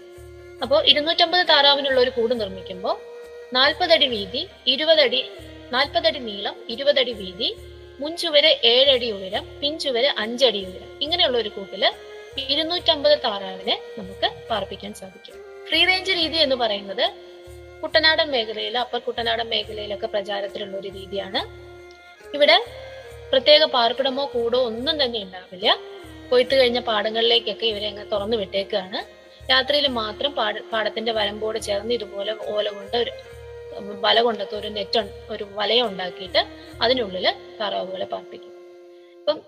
അപ്പോൾ 0.62 0.86
ഇരുന്നൂറ്റമ്പത് 0.86 1.48
താറാവിനുള്ള 1.48 2.02
ഒരു 2.02 2.10
കൂട് 2.10 2.42
നിർമ്മിക്കുമ്പോൾ 2.42 2.98
നാൽപ്പതടി 3.54 4.08
വീതി 4.08 4.48
ഇരുപതടി 4.68 5.32
നാൽപ്പതടി 5.74 6.20
നീളം 6.20 6.56
ഇരുപതടി 6.70 7.14
വീതി 7.14 7.50
മുൻചുവര് 8.00 8.52
ഏഴടി 8.64 9.12
ഉയരം 9.12 9.44
പിൻചുവര് 9.62 10.10
അഞ്ചടി 10.18 10.60
ഉയരം. 10.66 10.90
ഇങ്ങനെയുള്ള 11.02 11.38
ഒരു 11.38 11.50
കൂട്ടിൽ 11.50 11.84
ഇരുന്നൂറ്റമ്പത് 12.50 13.16
താറാവിനെ 13.24 13.76
നമുക്ക് 13.98 14.28
പാർപ്പിക്കാൻ 14.50 14.94
സാധിക്കും. 14.94 15.36
ഫ്രീ 15.68 15.86
റേഞ്ച് 15.86 16.12
രീതി 16.12 16.38
എന്ന് 16.38 16.56
പറയുന്നത് 16.56 17.06
കുട്ടനാടൻ 17.84 18.28
മേഖലയിൽ 18.32 18.78
അപ്പർ 18.78 19.00
കുട്ടനാടൻ 19.00 19.48
മേഖലയിലൊക്കെ 19.50 20.08
പ്രചാരത്തിലുള്ള 20.08 20.78
ഒരു 20.78 20.88
രീതിയാണ്. 20.88 21.42
ഇവിടെ 22.36 22.58
പ്രത്യേക 23.32 23.64
പാർപ്പിടമോ 23.66 24.26
കൂടോ 24.34 24.60
ഒന്നും 24.66 25.04
തന്നെ 25.04 25.20
ഉണ്ടാവില്ല. 25.20 25.78
കൊയ്ത്തു 26.30 26.56
കഴിഞ്ഞ 26.56 26.80
പാടങ്ങളിലേക്കൊക്കെ 26.80 27.66
ഇവരെ 27.66 27.88
അങ്ങ് 27.88 28.06
തുറന്നു 28.12 28.38
വിട്ടേക്കാണ്. 28.38 29.00
രാത്രിയിൽ 29.52 29.88
മാത്രം 29.88 30.32
പാട 30.32 30.60
പാടത്തിന്റെ 30.74 31.12
വരമ്പോട് 31.12 31.60
ചേർന്ന് 31.60 31.94
ഇതുപോലെ 31.94 32.36
ഓല 32.56 32.70
കൊണ്ട് 32.70 33.00
വല 34.06 34.22
കൊണ്ടൊക്കെ 34.22 34.56
ഒരു 34.56 34.68
നെറ്റ് 34.68 35.02
ഒരു 35.30 35.44
വലയം 35.58 35.86
ഉണ്ടാക്കിയിട്ട് 35.88 36.42
അതിനുള്ളിൽ 36.82 37.28
താറാവുകളെ 37.60 38.06
പാർപ്പിക്കും. 38.06 38.54
അപ്പം 39.20 39.40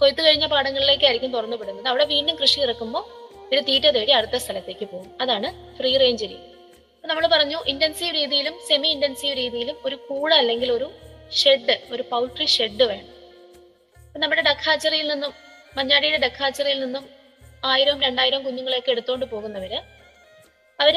കൊയ്ത്ത് 0.00 0.22
കഴിഞ്ഞ 0.22 0.46
പാടങ്ങളിലേക്കായിരിക്കും 0.46 1.32
തുറന്നു 1.32 1.56
വിടുന്നത്. 1.56 1.88
അവിടെ 1.88 2.04
വീണ്ടും 2.04 2.36
കൃഷി 2.36 2.60
ഇറക്കുമ്പോൾ 2.60 3.04
ഇവർ 3.52 3.62
തീറ്റ 3.62 3.86
തേടി 3.90 4.12
അടുത്ത 4.12 4.36
സ്ഥലത്തേക്ക് 4.36 4.86
പോകും. 4.86 5.10
അതാണ് 5.20 5.76
ഫ്രീ 5.78 5.96
റേഞ്ച് 5.96 6.24
രീതി. 6.24 6.48
നമ്മൾ 7.06 7.26
പറഞ്ഞു 7.26 7.58
ഇന്റൻസീവ് 7.66 8.14
രീതിയിലും 8.14 8.54
സെമി 8.68 8.88
ഇന്റൻസീവ് 8.88 9.36
രീതിയിലും 9.36 9.76
ഒരു 9.84 9.96
കൂട് 10.08 10.34
അല്ലെങ്കിൽ 10.34 10.72
ഒരു 10.72 10.88
ഷെഡ് 11.30 11.74
ഒരു 11.90 12.02
പൗൾട്രി 12.10 12.46
ഷെഡ് 12.46 12.82
വേണം. 12.82 13.08
നമ്മുടെ 14.22 14.42
ഡക്കാച്ചറിയിൽ 14.42 15.06
നിന്നും 15.08 15.32
മഞ്ഞാടിയുടെ 15.76 16.18
ഡക്കാച്ചറിയിൽ 16.26 16.80
നിന്നും 16.80 17.04
ആയിരം 17.64 18.02
രണ്ടായിരം 18.02 18.40
കുഞ്ഞുങ്ങളെയൊക്കെ 18.44 18.90
എടുത്തുകൊണ്ട് 18.90 19.26
പോകുന്നവര് 19.26 19.78
അവർ 20.80 20.96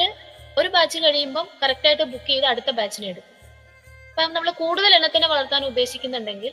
ഒരു 0.58 0.68
ബാച്ച് 0.68 0.98
കഴിയുമ്പം 0.98 1.48
കറക്റ്റായിട്ട് 1.62 2.02
ബുക്ക് 2.02 2.26
ചെയ്ത് 2.26 2.46
അടുത്ത 2.46 2.70
ബാച്ചിനെ 2.70 3.08
എടുക്കും. 3.08 3.32
അപ്പം 4.10 4.34
നമ്മൾ 4.34 4.50
കൂടുതൽ 4.50 4.94
എണ്ണത്തിനെ 4.94 5.26
വളർത്താൻ 5.28 5.64
ഉദ്ദേശിക്കുന്നുണ്ടെങ്കിൽ 5.64 6.52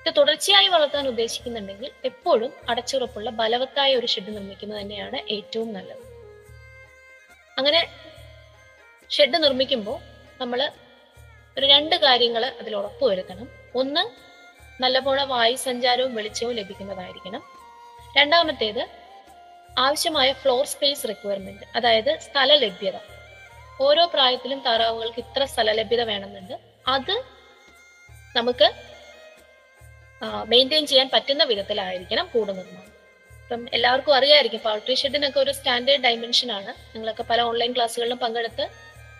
ഇത് 0.00 0.16
തുടർച്ചയായി 0.16 0.68
വളർത്താൻ 0.68 1.08
ഉദ്ദേശിക്കുന്നുണ്ടെങ്കിൽ 1.08 1.90
എപ്പോഴും 2.04 2.52
അടച്ചുറപ്പുള്ള 2.68 3.30
ബലവത്തായ 3.30 3.96
ഒരു 3.96 4.06
ഷെഡ് 4.06 4.30
നിർമ്മിക്കുന്നത് 4.36 4.80
തന്നെയാണ് 4.80 5.18
ഏറ്റവും 5.30 5.72
നല്ലത്. 5.72 6.04
അങ്ങനെ 7.58 7.80
ഷെഡ് 9.10 9.42
നിർമ്മിക്കുമ്പോൾ 9.42 9.98
നമ്മൾ 10.40 10.60
ഒരു 11.58 11.66
രണ്ട് 11.66 11.96
കാര്യങ്ങൾ 11.96 12.44
അതിൽ 12.60 12.76
ഉറപ്പുവരുത്തണം 12.76 13.48
ഒന്ന് 13.74 14.02
നല്ലപോലെ 14.82 15.24
വായു 15.24 15.56
സഞ്ചാരവും 15.56 16.14
വെളിച്ചവും 16.14 16.54
ലഭിക്കുന്നതായിരിക്കണം. 16.56 17.42
രണ്ടാമത്തേത് 18.16 18.99
ആവശ്യമായ 19.78 20.32
ഫ്ലോർ 20.32 20.66
സ്പേസ് 20.66 21.08
റിക്വയർമെന്റ് 21.08 21.66
അതായത് 21.76 22.18
സ്ഥല 22.18 22.54
ലഭ്യത 22.54 22.98
ഓരോ 23.80 24.06
പ്രായത്തിലും 24.06 24.60
താറാവുകൾക്ക് 24.66 25.18
ഇത്ര 25.18 25.44
സ്ഥല 25.44 25.72
ലഭ്യത 25.72 26.02
വേണമെന്നുണ്ട്. 26.02 26.60
അത് 26.88 27.24
നമുക്ക് 28.36 28.68
മെയിന്റെയിൻ 30.46 30.86
ചെയ്യാൻ 30.86 31.10
പറ്റുന്ന 31.12 31.44
വിധത്തിലായിരിക്കണം 31.44 32.30
കൂട് 32.32 32.52
നിർമ്മാണം. 32.52 32.92
ഇപ്പം 33.42 33.66
എല്ലാവർക്കും 33.72 34.14
അറിയായിരിക്കും 34.14 34.60
പൗൾട്രി 34.60 34.94
ഷെഡിനൊക്കെ 34.94 35.40
ഒരു 35.40 35.50
സ്റ്റാൻഡേർഡ് 35.50 36.02
ഡയമെൻഷൻ 36.02 36.52
ആണ്. 36.52 36.70
നിങ്ങളൊക്കെ 36.94 37.22
പല 37.22 37.40
ഓൺലൈൻ 37.40 37.72
ക്ലാസ്സുകളിലും 37.76 38.18
പങ്കെടുത്ത് 38.18 38.62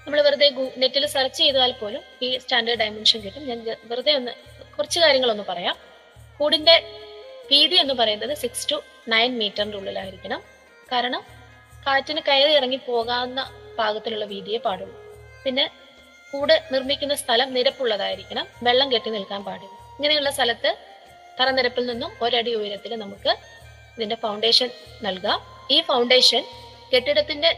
നമ്മൾ 0.04 0.22
വെറുതെ 0.22 0.50
നെറ്റിൽ 0.76 1.06
സെർച്ച് 1.06 1.38
ചെയ്താൽ 1.38 1.72
പോലും 1.72 2.02
ഈ 2.22 2.38
സ്റ്റാൻഡേർഡ് 2.38 2.80
ഡയമെൻഷൻ 2.80 3.20
കിട്ടും. 3.20 3.46
ഞാൻ 3.46 3.76
വെറുതെ 3.84 4.12
ഒന്ന് 4.12 4.32
കുറച്ച് 4.76 5.00
കാര്യങ്ങളൊന്ന് 5.00 5.44
പറയാം. 5.48 5.76
കൂടിന്റെ 6.38 6.76
വീതി 7.50 7.74
എന്ന് 7.74 7.94
പറയുന്നത് 7.94 8.36
സിക്സ് 8.36 8.70
ടു 8.70 8.82
നയൻ 9.08 9.38
മീറ്ററിന്റെ 9.38 9.76
ഉള്ളിലായിരിക്കണം. 9.78 10.42
കാരണം 10.92 11.22
കാറ്റിന് 11.86 12.20
കയറി 12.28 12.52
ഇറങ്ങി 12.52 12.76
പോകാവുന്ന 12.76 13.52
പാകത്തിലുള്ള 13.78 14.24
വീതിയെ 14.24 14.58
പാടുള്ളൂ. 14.58 14.96
പിന്നെ 15.44 15.70
കൂട് 16.32 16.62
നിർമ്മിക്കുന്ന 16.72 17.14
സ്ഥലം 17.14 17.54
നിരപ്പുള്ളതായിരിക്കണം. 17.54 18.46
വെള്ളം 18.62 18.92
കെട്ടി 18.92 19.10
നിൽക്കാൻ 19.10 19.44
പാടില്ല. 19.44 19.70
ഇങ്ങനെയുള്ള 19.70 20.30
സ്ഥലത്ത് 20.30 20.76
തറനിരപ്പിൽ 21.40 21.86
നിന്നും 21.86 22.12
ഒരടി 22.22 22.54
ഉയരത്തിൽ 22.54 22.94
നമുക്ക് 22.94 23.30
ഇതിന്റെ 23.96 24.16
ഫൗണ്ടേഷൻ 24.16 24.70
നൽകാം. 25.02 25.66
ഈ 25.70 25.80
ഫൗണ്ടേഷൻ 25.80 26.44
കെട്ടിടത്തിന്റെ 26.94 27.56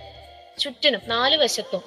ചുറ്റിനും 0.58 1.00
നാല് 1.06 1.36
വശത്തും 1.36 1.82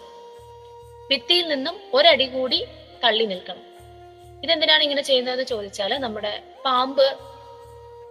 ഭിത്തിയിൽ 1.10 1.48
നിന്നും 1.48 1.80
ഒരടി 1.94 2.28
കൂടി 2.28 2.66
തള്ളി 3.04 3.26
നിൽക്കണം. 3.26 3.64
ഇതെന്തിനാണ് 4.44 4.84
ഇങ്ങനെ 4.84 5.02
ചെയ്യുന്നതെന്ന് 5.02 5.44
ചോദിച്ചാൽ 5.44 5.98
നമ്മുടെ 5.98 6.44
പാമ്പ് 6.66 7.35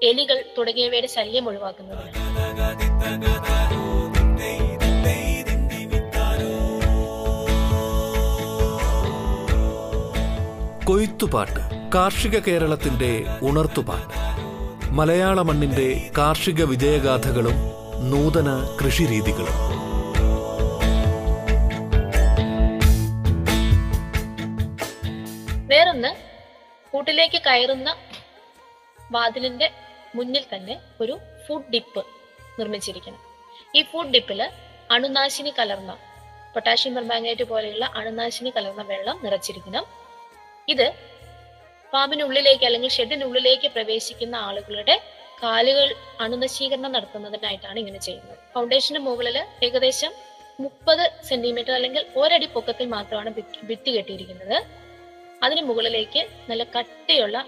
എലികൾ 0.03 0.45
തുടങ്ങിയവയുടെ 0.59 1.07
ശല്യം 1.07 1.49
ഒഴിവാക്കുന്നത് 1.49 2.05
കൊയ്ത്തുപാട്ട് 10.85 11.93
കാർഷിക 11.95 12.39
കേരളത്തിന്റെ 12.39 13.25
ഉണർത്തുപാട്ട്. 13.43 14.15
മലയാള 14.91 15.43
മണ്ണിന്റെ 15.43 16.11
കാർഷിക 16.19 16.65
വിജയഗാഥകളും 16.65 17.55
നൂതന 18.11 18.77
കൃഷിരീതികളും. 18.85 19.75
വേറൊന്ന് 25.67 26.09
കൂട്ടിലേക്ക് 26.93 27.43
കയറുന്ന 27.47 27.97
വാതിലിന്റെ 29.15 29.69
മുന്നിൽ 30.17 30.45
തന്നെ 30.53 30.75
ഒരു 31.03 31.15
ഫുഡ് 31.45 31.71
ഡിപ്പ് 31.75 32.03
നിർമ്മിച്ചിരിക്കണം 32.59 33.21
ഈ 33.79 33.81
ഫുഡ് 33.93 34.13
ഡിപ്പിൽ 34.15 34.41
അണുനാശിനി 34.95 35.53
കലർന്ന 35.59 35.93
പൊട്ടാഷ്യം 36.55 36.93
പെർമാംഗനേറ്റ് 36.97 37.45
പോലെയുള്ള 37.53 37.85
അണുനാശിനി 37.99 38.51
കലർന്ന 38.57 38.83
വെള്ളം 38.93 39.17
നിറച്ചിരിക്കണം 39.25 39.85
ഇത് 40.69 40.87
ഫാമിനുള്ളിലേക്ക് 41.93 42.65
അല്ലെങ്കിൽ 42.69 42.93
ഷെഡിനുള്ളിലേക്ക് 42.97 43.69
പ്രവേശിക്കുന്ന 43.75 44.37
ആളുകളുടെ 44.49 44.95
കാലുകൾ 45.43 45.89
അണുനശീകരണം 46.25 46.91
നടത്തുന്നതിനായിട്ടാണ് 46.97 47.79
ഇങ്ങനെ 47.83 48.01
ചെയ്യുന്നത്. 48.07 48.39
ഫൗണ്ടേഷന് 48.55 49.01
മുകളിൽ 49.09 49.37
ഏകദേശം 49.67 50.13
മുപ്പത് 50.65 51.05
സെന്റിമീറ്റർ 51.29 51.73
അല്ലെങ്കിൽ 51.79 52.03
ഒരടി 52.21 52.49
പൊക്കത്തിൽ 52.55 52.87
മാത്രമാണ് 52.95 53.31
ഭിത്തി 53.71 53.91
കെട്ടിയിരിക്കുന്നത്. 53.97 54.57
അതിന് 55.45 55.63
മുകളിലേക്ക് 55.71 56.23
നല്ല 56.51 56.65
കട്ടിയുള്ള 56.77 57.39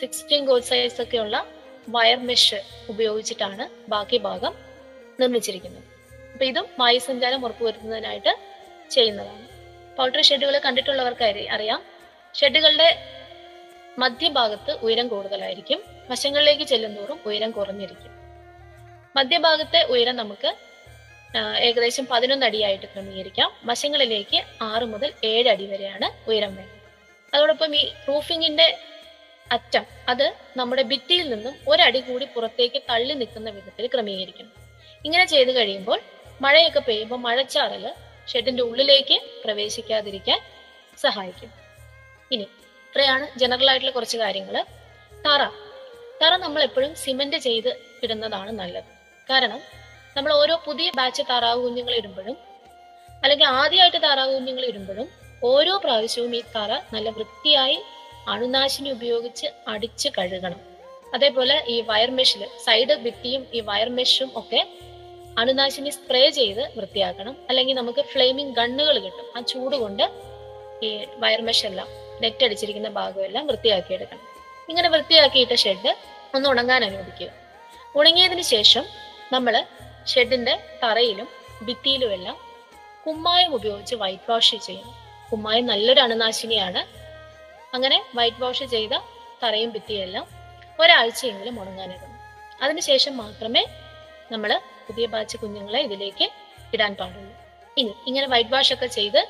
സിക്സ്റ്റീൻ 0.00 0.44
ഗോഡ് 0.44 0.62
സൈസ് 0.62 1.02
ഒക്കെയുള്ള 1.02 1.36
വയർ 1.88 2.18
മെഷ് 2.26 2.60
ഉപയോഗിച്ചിട്ടാണ് 2.88 3.90
ബാക്കി 3.90 4.16
ഭാഗം 4.16 4.54
നിർമ്മിച്ചിരിക്കുന്നത്. 5.20 5.82
അപ്പൊ 6.32 6.44
ഇതും 6.44 6.66
വായുസഞ്ചാരം 6.78 7.44
ഉറപ്പുവരുത്തുന്നതിനായിട്ട് 7.44 8.32
ചെയ്യുന്നതാണ്. 8.90 9.48
പൗൾട്രി 9.96 10.22
ഷെഡുകൾ 10.22 10.58
കണ്ടിട്ടുള്ളവർക്ക് 10.58 11.24
അറിയാം. 11.24 11.82
ഷെഡുകളുടെ 12.34 12.88
മധ്യഭാഗത്ത് 13.98 14.72
ഉയരം 14.82 15.08
കൂടുതലായിരിക്കും. 15.08 15.82
വശങ്ങളിലേക്ക് 16.10 16.62
ചെല്ലുന്തോറും 16.62 17.20
ഉയരം 17.26 17.50
കുറഞ്ഞിരിക്കും. 17.50 18.12
മധ്യഭാഗത്തെ 19.16 19.80
ഉയരം 19.84 20.16
നമുക്ക് 20.16 20.54
ഏകദേശം 21.58 22.06
പതിനൊന്ന് 22.10 22.46
അടിയായിട്ട് 22.46 22.86
ക്രമീകരിക്കാം. 22.86 23.52
വശങ്ങളിലേക്ക് 23.64 24.44
ആറ് 24.62 24.82
മുതൽ 24.82 25.12
ഏഴ് 25.24 25.48
അടി 25.48 25.66
വരെയാണ് 25.66 26.30
ഉയരം 26.30 26.56
വേണ്ടത് 26.56 26.80
അതോടൊപ്പം 27.34 27.76
ഈ 27.76 27.92
റൂഫിങ്ങിന്റെ 28.08 28.78
അറ്റം 29.50 29.84
അത് 30.08 30.26
നമ്മുടെ 30.56 30.82
ഭിത്തിയിൽ 30.90 31.26
നിന്നും 31.32 31.54
ഒരടി 31.70 32.00
കൂടി 32.00 32.26
പുറത്തേക്ക് 32.34 32.80
തള്ളി 32.90 33.14
നിൽക്കുന്ന 33.20 33.48
വിധത്തിൽ 33.50 33.86
ക്രമീകരിക്കണം 33.94 34.52
ഇങ്ങനെ 35.04 35.24
ചെയ്തു 35.32 35.52
കഴിയുമ്പോൾ 35.58 35.98
മഴയൊക്കെ 36.44 36.80
പെയ്യുമ്പോൾ 36.88 37.20
മഴച്ചാറൽ 37.26 37.84
ഷെഡിന്റെ 38.28 38.62
ഉള്ളിലേക്ക് 38.62 39.16
പ്രവേശിക്കാതിരിക്കാൻ 39.44 40.38
സഹായിക്കും. 40.98 41.50
ഇനി 42.30 42.46
ഇത്രയാണ് 42.86 43.26
ജനറൽ 43.40 43.68
ആയിട്ടുള്ള 43.70 43.92
കുറച്ച് 43.96 44.18
കാര്യങ്ങൾ 44.24 44.56
തറ 45.26 45.42
തറ 46.20 46.32
നമ്മൾ 46.44 46.60
എപ്പോഴും 46.68 46.92
സിമെന്റ് 47.02 47.38
ചെയ്ത് 47.46 47.70
ഇടുന്നതാണ് 48.04 48.50
നല്ലത്. 48.60 48.90
കാരണം 49.30 49.60
നമ്മൾ 50.16 50.30
ഓരോ 50.40 50.54
പുതിയ 50.66 50.88
ബാച്ച് 50.98 51.22
താറാവ് 51.30 51.60
കുഞ്ഞുങ്ങൾ 51.64 51.94
ഇടുമ്പോഴും 52.00 52.36
അല്ലെങ്കിൽ 53.22 53.46
ആദ്യമായിട്ട് 53.60 54.00
താറാവ് 54.06 54.32
കുഞ്ഞുങ്ങൾ 54.36 54.64
ഇടുമ്പോഴും 54.70 55.08
ഓരോ 55.42 55.74
പ്രാവശ്യവും 55.84 56.32
ഈ 56.38 56.42
തറ 56.56 56.72
നല്ല 56.94 57.08
വൃത്തിയായി 57.16 57.78
അണുനാശിനി 58.28 58.90
ഉപയോഗിച്ച് 58.90 59.46
അടിച്ച് 59.68 60.08
കഴുകണം. 60.18 60.60
അതേപോലെ 61.14 61.64
ഈ 61.68 61.80
വയർ 61.80 62.10
മെഷിൽ 62.10 62.46
സൈഡ് 62.64 62.94
ഭിത്തിയും 62.94 63.46
ഈ 63.54 63.60
വയർ 63.60 63.88
മെഷും 63.88 64.30
ഒക്കെ 64.34 64.68
അണുനാശിനി 65.38 65.90
സ്പ്രേ 65.90 66.30
ചെയ്ത് 66.30 66.78
വൃത്തിയാക്കണം. 66.78 67.36
അല്ലെങ്കിൽ 67.48 67.74
നമുക്ക് 67.74 68.02
ഫ്ലെയിമിംഗ് 68.02 68.56
ഗണ്ണുകൾ 68.56 68.98
കിട്ടും. 68.98 69.26
ആ 69.36 69.40
ചൂട് 69.40 69.76
കൊണ്ട് 69.76 70.02
ഈ 70.82 71.06
വയർ 71.18 71.40
മെഷെല്ലാം 71.40 71.88
നെറ്റ് 72.22 72.44
അടിച്ചിരിക്കുന്ന 72.44 72.88
ഭാഗമെല്ലാം 72.88 73.46
വൃത്തിയാക്കി 73.46 73.94
എടുക്കണം 73.94 74.20
ഇങ്ങനെ 74.68 74.88
വൃത്തിയാക്കിയിട്ട 74.88 75.54
ഷെഡ് 75.54 75.96
ഒന്ന് 76.34 76.48
ഉണങ്ങാൻ 76.48 76.84
അനുവദിക്കുക. 76.84 77.28
ഉണങ്ങിയതിന് 77.96 78.42
ശേഷം 78.42 78.84
നമ്മൾ 79.32 79.64
ഷെഡിന്റെ 80.06 80.60
തറയിലും 80.82 81.28
ഭിത്തിയിലുമെല്ലാം 81.64 82.36
കുമ്മായം 83.06 83.54
ഉപയോഗിച്ച് 83.54 83.94
വൈറ്റ് 83.94 84.30
വാഷ് 84.30 84.56
ചെയ്യണം. 84.56 84.94
കുമ്മായം 85.32 85.66
നല്ലൊരു 85.66 86.00
അണുനാശിനിയാണ്. 86.00 87.03
അങ്ങനെ 87.74 87.98
വൈറ്റ് 88.18 88.40
വാഷ് 88.42 88.66
ചെയ്ത 88.74 88.94
തറയും 89.42 89.70
ഭിത്തിയെല്ലാം 89.76 90.26
ഒരാഴ്ചയെങ്കിലും 90.82 91.54
ഉണങ്ങാനിടണം 91.62 92.12
അതിനുശേഷം 92.64 93.14
മാത്രമേ 93.22 93.62
നമ്മൾ 94.32 94.50
പുതിയ 94.86 95.06
ബാച്ച് 95.14 95.36
കുഞ്ഞുങ്ങളെ 95.42 95.80
ഇതിലേക്ക് 95.86 96.26
ഇടാൻ 96.74 96.92
പാടുള്ളൂ. 97.00 97.32
ഇനി 97.80 97.92
ഇങ്ങനെ 98.08 98.26
വൈറ്റ് 98.32 98.52
വാഷ് 98.54 98.72
ഒക്കെ 98.76 98.88
ചെയ്ത് 98.98 99.20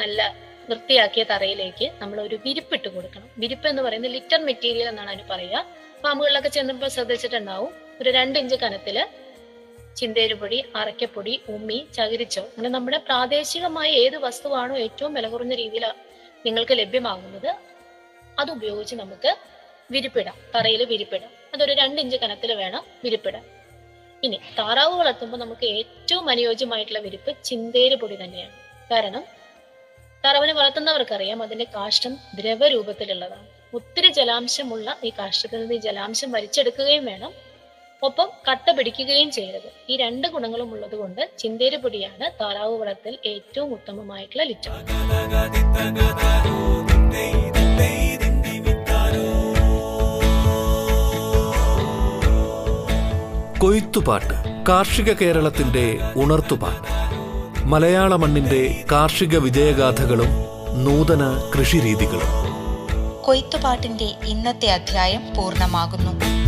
നല്ല 0.00 0.20
വൃത്തിയാക്കിയ 0.68 1.22
തറയിലേക്ക് 1.30 1.86
നമ്മൾ 2.00 2.18
ഒരു 2.26 2.36
വിരിപ്പിട്ട് 2.44 2.88
കൊടുക്കണം. 2.94 3.28
വിരിപ്പ് 3.42 3.66
എന്ന് 3.70 3.82
പറയുന്നത് 3.86 4.12
ലിറ്റർ 4.16 4.40
മെറ്റീരിയൽ 4.48 4.88
എന്നാണ് 4.90 5.10
അതിന് 5.12 5.26
പറയുക. 5.32 5.64
ഫാമുകളിലൊക്കെ 6.02 6.50
ചെന്നപ്പോൾ 6.56 6.90
ശ്രദ്ധിച്ചിട്ടുണ്ടാവും. 6.96 7.72
ഒരു 8.00 8.10
രണ്ട് 8.18 8.36
ഇഞ്ച് 8.42 8.56
കനത്തിൽ 8.62 8.96
ചിന്തേരുപൊടി 10.00 10.58
അറയ്ക്കപ്പൊടി 10.80 11.34
ഉമ്മി 11.54 11.78
ചകിരിച്ചോ 11.96 12.42
അങ്ങനെ 12.50 12.70
നമ്മുടെ 12.76 12.98
പ്രാദേശികമായ 13.08 13.88
ഏത് 14.04 14.16
വസ്തുവാണോ 14.26 14.74
ഏറ്റവും 14.84 15.12
വില 15.18 15.28
കുറഞ്ഞ 15.32 15.54
രീതിയിൽ 15.62 15.86
നിങ്ങൾക്ക് 16.46 16.78
ലഭ്യമാകുന്നത് 16.78 17.56
അത് 18.38 18.50
ഉപയോഗിച്ച് 18.50 18.94
നമുക്ക് 18.94 19.36
വിരിപ്പിടാം. 19.90 20.34
തറയിൽ 20.54 20.84
വിരിപ്പിടാം. 20.84 21.30
അതൊരു 21.54 21.72
രണ്ട് 21.72 22.00
ഇഞ്ച് 22.00 22.16
കനത്തിൽ 22.16 22.52
വേണം 22.52 22.84
വിരിപ്പിടാൻ. 23.04 23.44
ഇനി 24.22 24.40
താറാവ് 24.58 24.94
വളർത്തുമ്പോൾ 24.94 25.38
നമുക്ക് 25.38 25.66
ഏറ്റവും 25.66 26.30
അനുയോജ്യമായിട്ടുള്ള 26.30 26.98
വിരിപ്പ് 26.98 27.44
ചിന്തേരി 27.44 27.94
പൊടി 27.94 28.16
തന്നെയാണ്. 28.24 28.52
കാരണം 28.90 29.24
താറാവിനെ 30.24 30.52
വളർത്തുന്നവർക്കറിയാം 30.52 31.42
അതിന്റെ 31.42 31.64
കാഷ്ടം 31.64 32.18
ദ്രവരൂപത്തിലുള്ളതാണ്. 32.34 33.46
ഒത്തിരി 33.74 34.12
ജലാംശമുള്ള 34.12 34.98
ഈ 35.04 35.10
കാഷ്ടത്തിൽ 35.10 35.60
നിന്ന് 35.60 35.74
ഈ 35.74 35.78
ജലാംശം 35.78 36.32
വലിച്ചെടുക്കുകയും 36.32 37.04
വേണം. 37.04 37.49
ഒപ്പം 38.02 38.28
കട്ട 38.50 38.70
പിടിക്കുകയും 38.70 39.30
ചെയ്യരുത്. 39.30 39.72
ഈ 39.88 39.96
രണ്ട് 39.96 40.28
ഗുണങ്ങളും 40.28 40.72
ഉള്ളത് 40.72 40.96
കൊണ്ട് 40.96 41.30
ചിന്തേരിപ്പൊടിയാണ് 41.38 42.30
താറാവ് 42.40 42.78
വളർത്തൽ 42.78 43.18
ഏറ്റവും 43.26 43.72
ഉത്തമമായിട്ടുള്ള 43.72 44.42
ലിറ്റർ 44.42 44.72
കൊയ്ത്തുപാട്ട് 53.58 54.64
കാർഷിക 54.68 55.12
കേരളത്തിന്റെ 55.12 55.98
ഉണർത്തുപാട്ട്. 56.16 56.88
മലയാള 57.66 58.16
മണ്ണിന്റെ 58.16 58.84
കാർഷിക 58.92 59.38
വിജയഗാഥകളും 59.38 60.28
നൂതന 60.84 61.50
കൃഷിരീതികളും. 61.58 62.30
കൊയ്ത്തുപാട്ടിന്റെ 63.22 64.04
ഇന്നത്തെ 64.04 64.66
അധ്യായം 64.66 65.22
പൂർണമാകുന്നു. 65.36 66.39